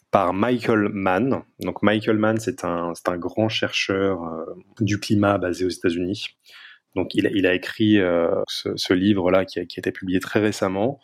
par 0.10 0.34
Michael 0.34 0.90
Mann. 0.92 1.44
Donc, 1.60 1.84
Michael 1.84 2.18
Mann, 2.18 2.38
c'est 2.38 2.64
un, 2.66 2.94
grand 3.18 3.50
chercheur 3.50 4.24
euh, 4.24 4.46
du 4.80 5.00
climat 5.00 5.38
basé 5.38 5.66
aux 5.66 5.70
États-Unis. 5.70 6.30
Donc, 6.96 7.14
il, 7.14 7.46
a 7.46 7.54
écrit 7.54 8.00
ce, 8.48 8.94
livre-là 8.94 9.46
qui 9.46 9.60
a, 9.60 9.62
été 9.62 9.92
publié 9.92 10.20
très 10.20 10.42
récemment. 10.42 11.00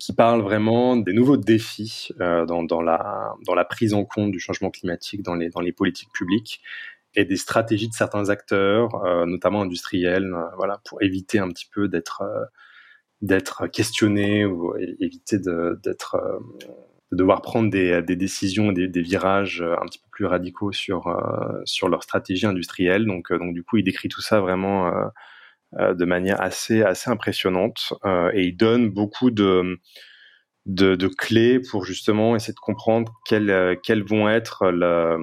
Qui 0.00 0.12
parle 0.12 0.40
vraiment 0.40 0.96
des 0.96 1.12
nouveaux 1.12 1.36
défis 1.36 2.08
dans, 2.18 2.82
la, 2.82 3.64
prise 3.68 3.94
en 3.94 4.04
compte 4.04 4.32
du 4.32 4.40
changement 4.40 4.70
climatique 4.70 5.22
dans 5.22 5.34
les 5.34 5.72
politiques 5.72 6.10
publiques 6.12 6.62
et 7.16 7.24
des 7.24 7.36
stratégies 7.36 7.88
de 7.88 7.94
certains 7.94 8.28
acteurs, 8.28 8.94
euh, 9.04 9.26
notamment 9.26 9.62
industriels, 9.62 10.32
euh, 10.34 10.44
voilà, 10.56 10.80
pour 10.88 11.02
éviter 11.02 11.38
un 11.38 11.48
petit 11.48 11.68
peu 11.72 11.88
d'être 11.88 12.22
euh, 12.22 12.44
d'être 13.22 13.68
questionné 13.68 14.44
ou 14.44 14.76
éviter 14.76 15.38
d'être 15.38 16.16
de 17.12 17.16
devoir 17.16 17.42
prendre 17.42 17.70
des, 17.70 18.02
décisions, 18.16 18.72
des, 18.72 18.88
des, 18.88 19.00
virages 19.02 19.62
un 19.62 19.86
petit 19.86 19.98
peu 19.98 20.08
plus 20.10 20.26
radicaux 20.26 20.72
sur 20.72 21.16
sur 21.64 21.88
leur 21.88 22.02
stratégie 22.02 22.44
industrielle. 22.44 23.06
Donc 23.06 23.32
donc 23.32 23.54
du 23.54 23.62
coup, 23.64 23.78
il 23.78 23.84
décrit 23.84 24.08
tout 24.08 24.20
ça 24.20 24.40
vraiment 24.40 24.92
de 25.72 26.04
manière 26.04 26.40
assez 26.42 26.82
assez 26.82 27.08
impressionnante 27.08 27.94
et 28.34 28.42
il 28.44 28.56
donne 28.56 28.90
beaucoup 28.90 29.30
de 29.30 29.78
de, 30.66 31.08
clés 31.08 31.60
pour 31.60 31.84
justement 31.84 32.36
essayer 32.36 32.54
de 32.54 32.58
comprendre 32.58 33.14
quelles 33.24 33.78
quelles 33.82 34.04
vont 34.04 34.28
être 34.28 34.66
la, 34.70 35.16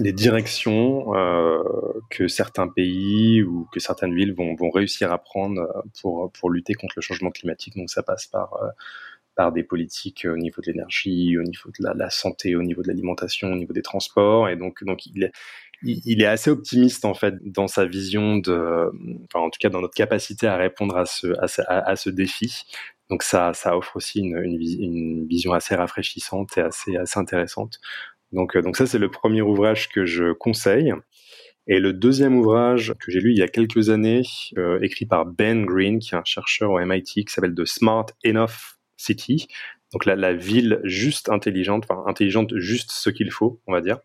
les 0.00 0.12
directions 0.12 1.14
euh, 1.14 1.62
que 2.10 2.28
certains 2.28 2.68
pays 2.68 3.42
ou 3.42 3.66
que 3.72 3.80
certaines 3.80 4.14
villes 4.14 4.34
vont, 4.34 4.54
vont 4.54 4.70
réussir 4.70 5.12
à 5.12 5.18
prendre 5.18 5.60
euh, 5.60 5.82
pour, 6.00 6.30
pour 6.32 6.50
lutter 6.50 6.74
contre 6.74 6.94
le 6.96 7.02
changement 7.02 7.30
climatique. 7.30 7.76
Donc 7.76 7.90
ça 7.90 8.02
passe 8.02 8.26
par, 8.26 8.54
euh, 8.62 8.68
par 9.34 9.52
des 9.52 9.62
politiques 9.62 10.26
au 10.30 10.36
niveau 10.36 10.62
de 10.62 10.72
l'énergie, 10.72 11.36
au 11.38 11.42
niveau 11.42 11.70
de 11.70 11.84
la, 11.84 11.94
la, 11.94 12.10
santé, 12.10 12.56
au 12.56 12.62
niveau 12.62 12.82
de 12.82 12.88
l'alimentation, 12.88 13.52
au 13.52 13.56
niveau 13.56 13.72
des 13.72 13.82
transports. 13.82 14.48
Et 14.48 14.56
donc, 14.56 14.82
donc 14.84 15.06
il 15.06 15.24
est, 15.24 15.32
il 15.82 16.22
est 16.22 16.26
assez 16.26 16.50
optimiste 16.50 17.04
en 17.04 17.14
fait 17.14 17.34
dans 17.42 17.66
sa 17.66 17.86
vision 17.86 18.36
de, 18.36 18.90
enfin, 19.24 19.44
en 19.44 19.50
tout 19.50 19.58
cas 19.58 19.70
dans 19.70 19.80
notre 19.80 19.94
capacité 19.94 20.46
à 20.46 20.56
répondre 20.56 20.96
à 20.96 21.06
ce, 21.06 21.28
à 21.40 21.48
ce, 21.48 21.62
à, 21.66 21.96
ce 21.96 22.10
défi. 22.10 22.64
Donc 23.08 23.22
ça, 23.22 23.52
ça 23.54 23.76
offre 23.76 23.96
aussi 23.96 24.20
une, 24.20 24.36
une, 24.38 24.60
une, 24.60 25.26
vision 25.26 25.52
assez 25.52 25.74
rafraîchissante 25.74 26.56
et 26.58 26.60
assez, 26.60 26.96
assez 26.96 27.18
intéressante. 27.18 27.80
Donc, 28.32 28.56
euh, 28.56 28.62
donc 28.62 28.76
ça, 28.76 28.86
c'est 28.86 28.98
le 28.98 29.10
premier 29.10 29.42
ouvrage 29.42 29.88
que 29.88 30.04
je 30.04 30.32
conseille. 30.32 30.92
Et 31.66 31.78
le 31.78 31.92
deuxième 31.92 32.36
ouvrage 32.36 32.94
que 32.98 33.12
j'ai 33.12 33.20
lu 33.20 33.32
il 33.32 33.38
y 33.38 33.42
a 33.42 33.48
quelques 33.48 33.90
années, 33.90 34.22
euh, 34.58 34.80
écrit 34.82 35.06
par 35.06 35.26
Ben 35.26 35.64
Green, 35.64 35.98
qui 35.98 36.14
est 36.14 36.18
un 36.18 36.24
chercheur 36.24 36.70
au 36.70 36.80
MIT, 36.80 37.24
qui 37.24 37.24
s'appelle 37.28 37.54
The 37.54 37.64
Smart 37.64 38.06
Enough 38.24 38.78
City. 38.96 39.46
Donc 39.92 40.04
la, 40.04 40.16
la 40.16 40.32
ville 40.32 40.80
juste 40.84 41.28
intelligente, 41.28 41.84
enfin 41.88 42.02
intelligente 42.06 42.56
juste 42.56 42.90
ce 42.92 43.10
qu'il 43.10 43.30
faut, 43.30 43.60
on 43.66 43.72
va 43.72 43.80
dire. 43.80 43.98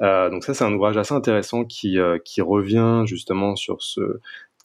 Euh, 0.00 0.30
donc 0.30 0.44
ça, 0.44 0.54
c'est 0.54 0.64
un 0.64 0.72
ouvrage 0.72 0.96
assez 0.96 1.14
intéressant 1.14 1.64
qui, 1.64 1.98
euh, 1.98 2.18
qui 2.18 2.40
revient 2.40 3.02
justement 3.06 3.56
sur 3.56 3.82
ce 3.82 4.00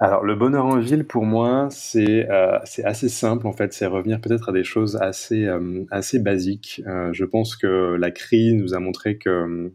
Alors, 0.02 0.24
le 0.24 0.34
bonheur 0.34 0.66
en 0.66 0.80
ville, 0.80 1.04
pour 1.06 1.24
moi, 1.24 1.68
c'est 1.70 2.28
euh, 2.28 2.58
assez 2.82 3.08
simple, 3.08 3.46
en 3.46 3.52
fait. 3.52 3.72
C'est 3.72 3.86
revenir 3.86 4.20
peut-être 4.20 4.48
à 4.48 4.52
des 4.52 4.64
choses 4.64 4.96
assez, 4.96 5.46
euh, 5.46 5.84
assez 5.92 6.18
basiques. 6.18 6.82
Euh, 6.88 7.12
je 7.12 7.24
pense 7.24 7.54
que 7.54 7.94
la 7.94 8.10
crise 8.10 8.54
nous 8.54 8.74
a 8.74 8.80
montré 8.80 9.16
que 9.16 9.72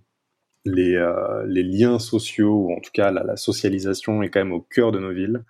les, 0.65 1.01
les 1.45 1.63
liens 1.63 1.97
sociaux, 1.97 2.65
ou 2.65 2.73
en 2.73 2.81
tout 2.81 2.91
cas 2.93 3.09
la, 3.09 3.37
socialisation, 3.37 4.21
est 4.21 4.27
quand 4.29 4.41
même 4.41 4.51
au 4.51 4.59
cœur 4.59 4.91
de 4.91 4.99
nos 4.99 5.13
villes. 5.13 5.45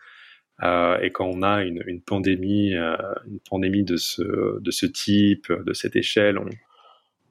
et 0.62 1.12
quand 1.12 1.26
on 1.26 1.42
a 1.42 1.64
une, 1.64 1.84
une 1.88 2.02
pandémie, 2.02 2.74
une 2.76 3.40
pandémie 3.50 3.84
de 3.84 3.98
ce, 3.98 4.60
de 4.62 4.72
ce 4.72 4.86
type, 4.86 5.52
de 5.52 5.74
cette 5.74 5.96
échelle, 5.96 6.38
on, 6.38 6.46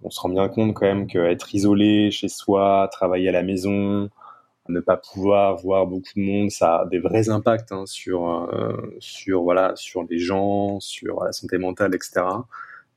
on 0.03 0.11
se 0.11 0.21
rend 0.21 0.31
bien 0.31 0.49
compte 0.49 0.75
quand 0.75 0.87
même 0.87 1.07
qu'être 1.07 1.55
isolé 1.55 2.11
chez 2.11 2.29
soi, 2.29 2.89
travailler 2.91 3.29
à 3.29 3.33
la 3.33 3.45
maison, 3.45 4.11
ne 4.69 4.81
pas 4.81 4.97
pouvoir 4.97 5.57
voir 5.57 5.87
beaucoup 5.87 6.13
de 6.17 6.23
monde, 6.23 6.51
ça 6.51 6.81
a 6.81 6.87
des 6.87 6.99
vrais 6.99 7.29
impacts 7.29 7.73
hein, 7.73 7.85
sur 7.87 8.29
euh, 8.53 8.77
sur 8.99 9.43
voilà 9.43 9.73
sur 9.77 10.05
les 10.05 10.19
gens, 10.19 10.81
sur 10.81 11.25
la 11.25 11.33
santé 11.33 11.59
mentale, 11.59 11.95
etc. 11.95 12.23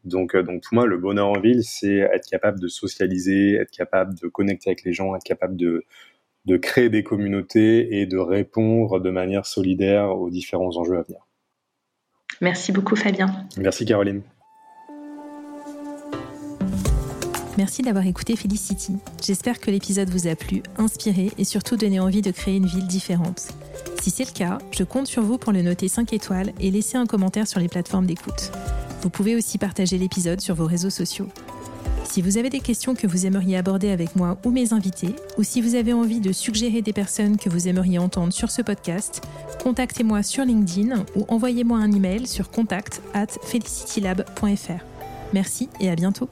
Donc 0.05 0.35
euh, 0.35 0.43
donc 0.43 0.63
pour 0.63 0.75
moi 0.75 0.85
le 0.85 0.97
bonheur 0.97 1.27
en 1.27 1.39
ville 1.39 1.63
c'est 1.63 1.97
être 1.97 2.27
capable 2.29 2.59
de 2.59 2.67
socialiser, 2.67 3.55
être 3.55 3.71
capable 3.71 4.15
de 4.15 4.27
connecter 4.27 4.69
avec 4.69 4.83
les 4.83 4.93
gens, 4.93 5.15
être 5.15 5.23
capable 5.23 5.55
de 5.55 5.83
de 6.45 6.57
créer 6.57 6.89
des 6.89 7.03
communautés 7.03 7.99
et 7.99 8.05
de 8.05 8.17
répondre 8.17 8.99
de 8.99 9.09
manière 9.09 9.45
solidaire 9.45 10.17
aux 10.17 10.29
différents 10.29 10.75
enjeux 10.77 10.97
à 10.97 11.01
venir. 11.03 11.27
Merci 12.41 12.71
beaucoup 12.71 12.95
Fabien. 12.95 13.47
Merci 13.57 13.85
Caroline. 13.85 14.23
Merci 17.59 17.81
d'avoir 17.81 18.07
écouté 18.07 18.37
Felicity. 18.37 18.93
J'espère 19.21 19.59
que 19.59 19.69
l'épisode 19.69 20.09
vous 20.09 20.27
a 20.27 20.35
plu, 20.37 20.63
inspiré 20.77 21.29
et 21.37 21.43
surtout 21.43 21.75
donné 21.75 21.99
envie 21.99 22.21
de 22.21 22.31
créer 22.31 22.55
une 22.55 22.65
ville 22.65 22.87
différente. 22.87 23.49
Si 24.01 24.11
c'est 24.11 24.23
le 24.23 24.31
cas, 24.31 24.59
je 24.71 24.85
compte 24.85 25.07
sur 25.07 25.23
vous 25.23 25.37
pour 25.37 25.51
le 25.51 25.61
noter 25.61 25.89
5 25.89 26.13
étoiles 26.13 26.53
et 26.61 26.71
laisser 26.71 26.95
un 26.95 27.05
commentaire 27.05 27.49
sur 27.49 27.59
les 27.59 27.67
plateformes 27.67 28.05
d'écoute. 28.05 28.53
Vous 29.01 29.09
pouvez 29.09 29.35
aussi 29.35 29.57
partager 29.57 29.97
l'épisode 29.97 30.39
sur 30.39 30.55
vos 30.55 30.67
réseaux 30.67 30.89
sociaux. 30.89 31.27
Si 32.05 32.21
vous 32.21 32.37
avez 32.37 32.49
des 32.49 32.61
questions 32.61 32.95
que 32.95 33.07
vous 33.07 33.25
aimeriez 33.25 33.57
aborder 33.57 33.89
avec 33.89 34.15
moi 34.15 34.37
ou 34.45 34.51
mes 34.51 34.71
invités, 34.71 35.13
ou 35.37 35.43
si 35.43 35.59
vous 35.59 35.75
avez 35.75 35.91
envie 35.91 36.21
de 36.21 36.31
suggérer 36.31 36.81
des 36.81 36.93
personnes 36.93 37.35
que 37.35 37.49
vous 37.49 37.67
aimeriez 37.67 37.99
entendre 37.99 38.31
sur 38.31 38.51
ce 38.51 38.61
podcast, 38.61 39.21
contactez-moi 39.61 40.23
sur 40.23 40.45
LinkedIn 40.45 41.03
ou 41.17 41.25
envoyez-moi 41.27 41.77
un 41.77 41.91
email 41.91 42.25
sur 42.25 42.51
contact 42.51 43.01
at 43.13 43.27
felicitylab.fr. 43.43 44.81
Merci 45.33 45.67
et 45.81 45.89
à 45.89 45.95
bientôt. 45.95 46.29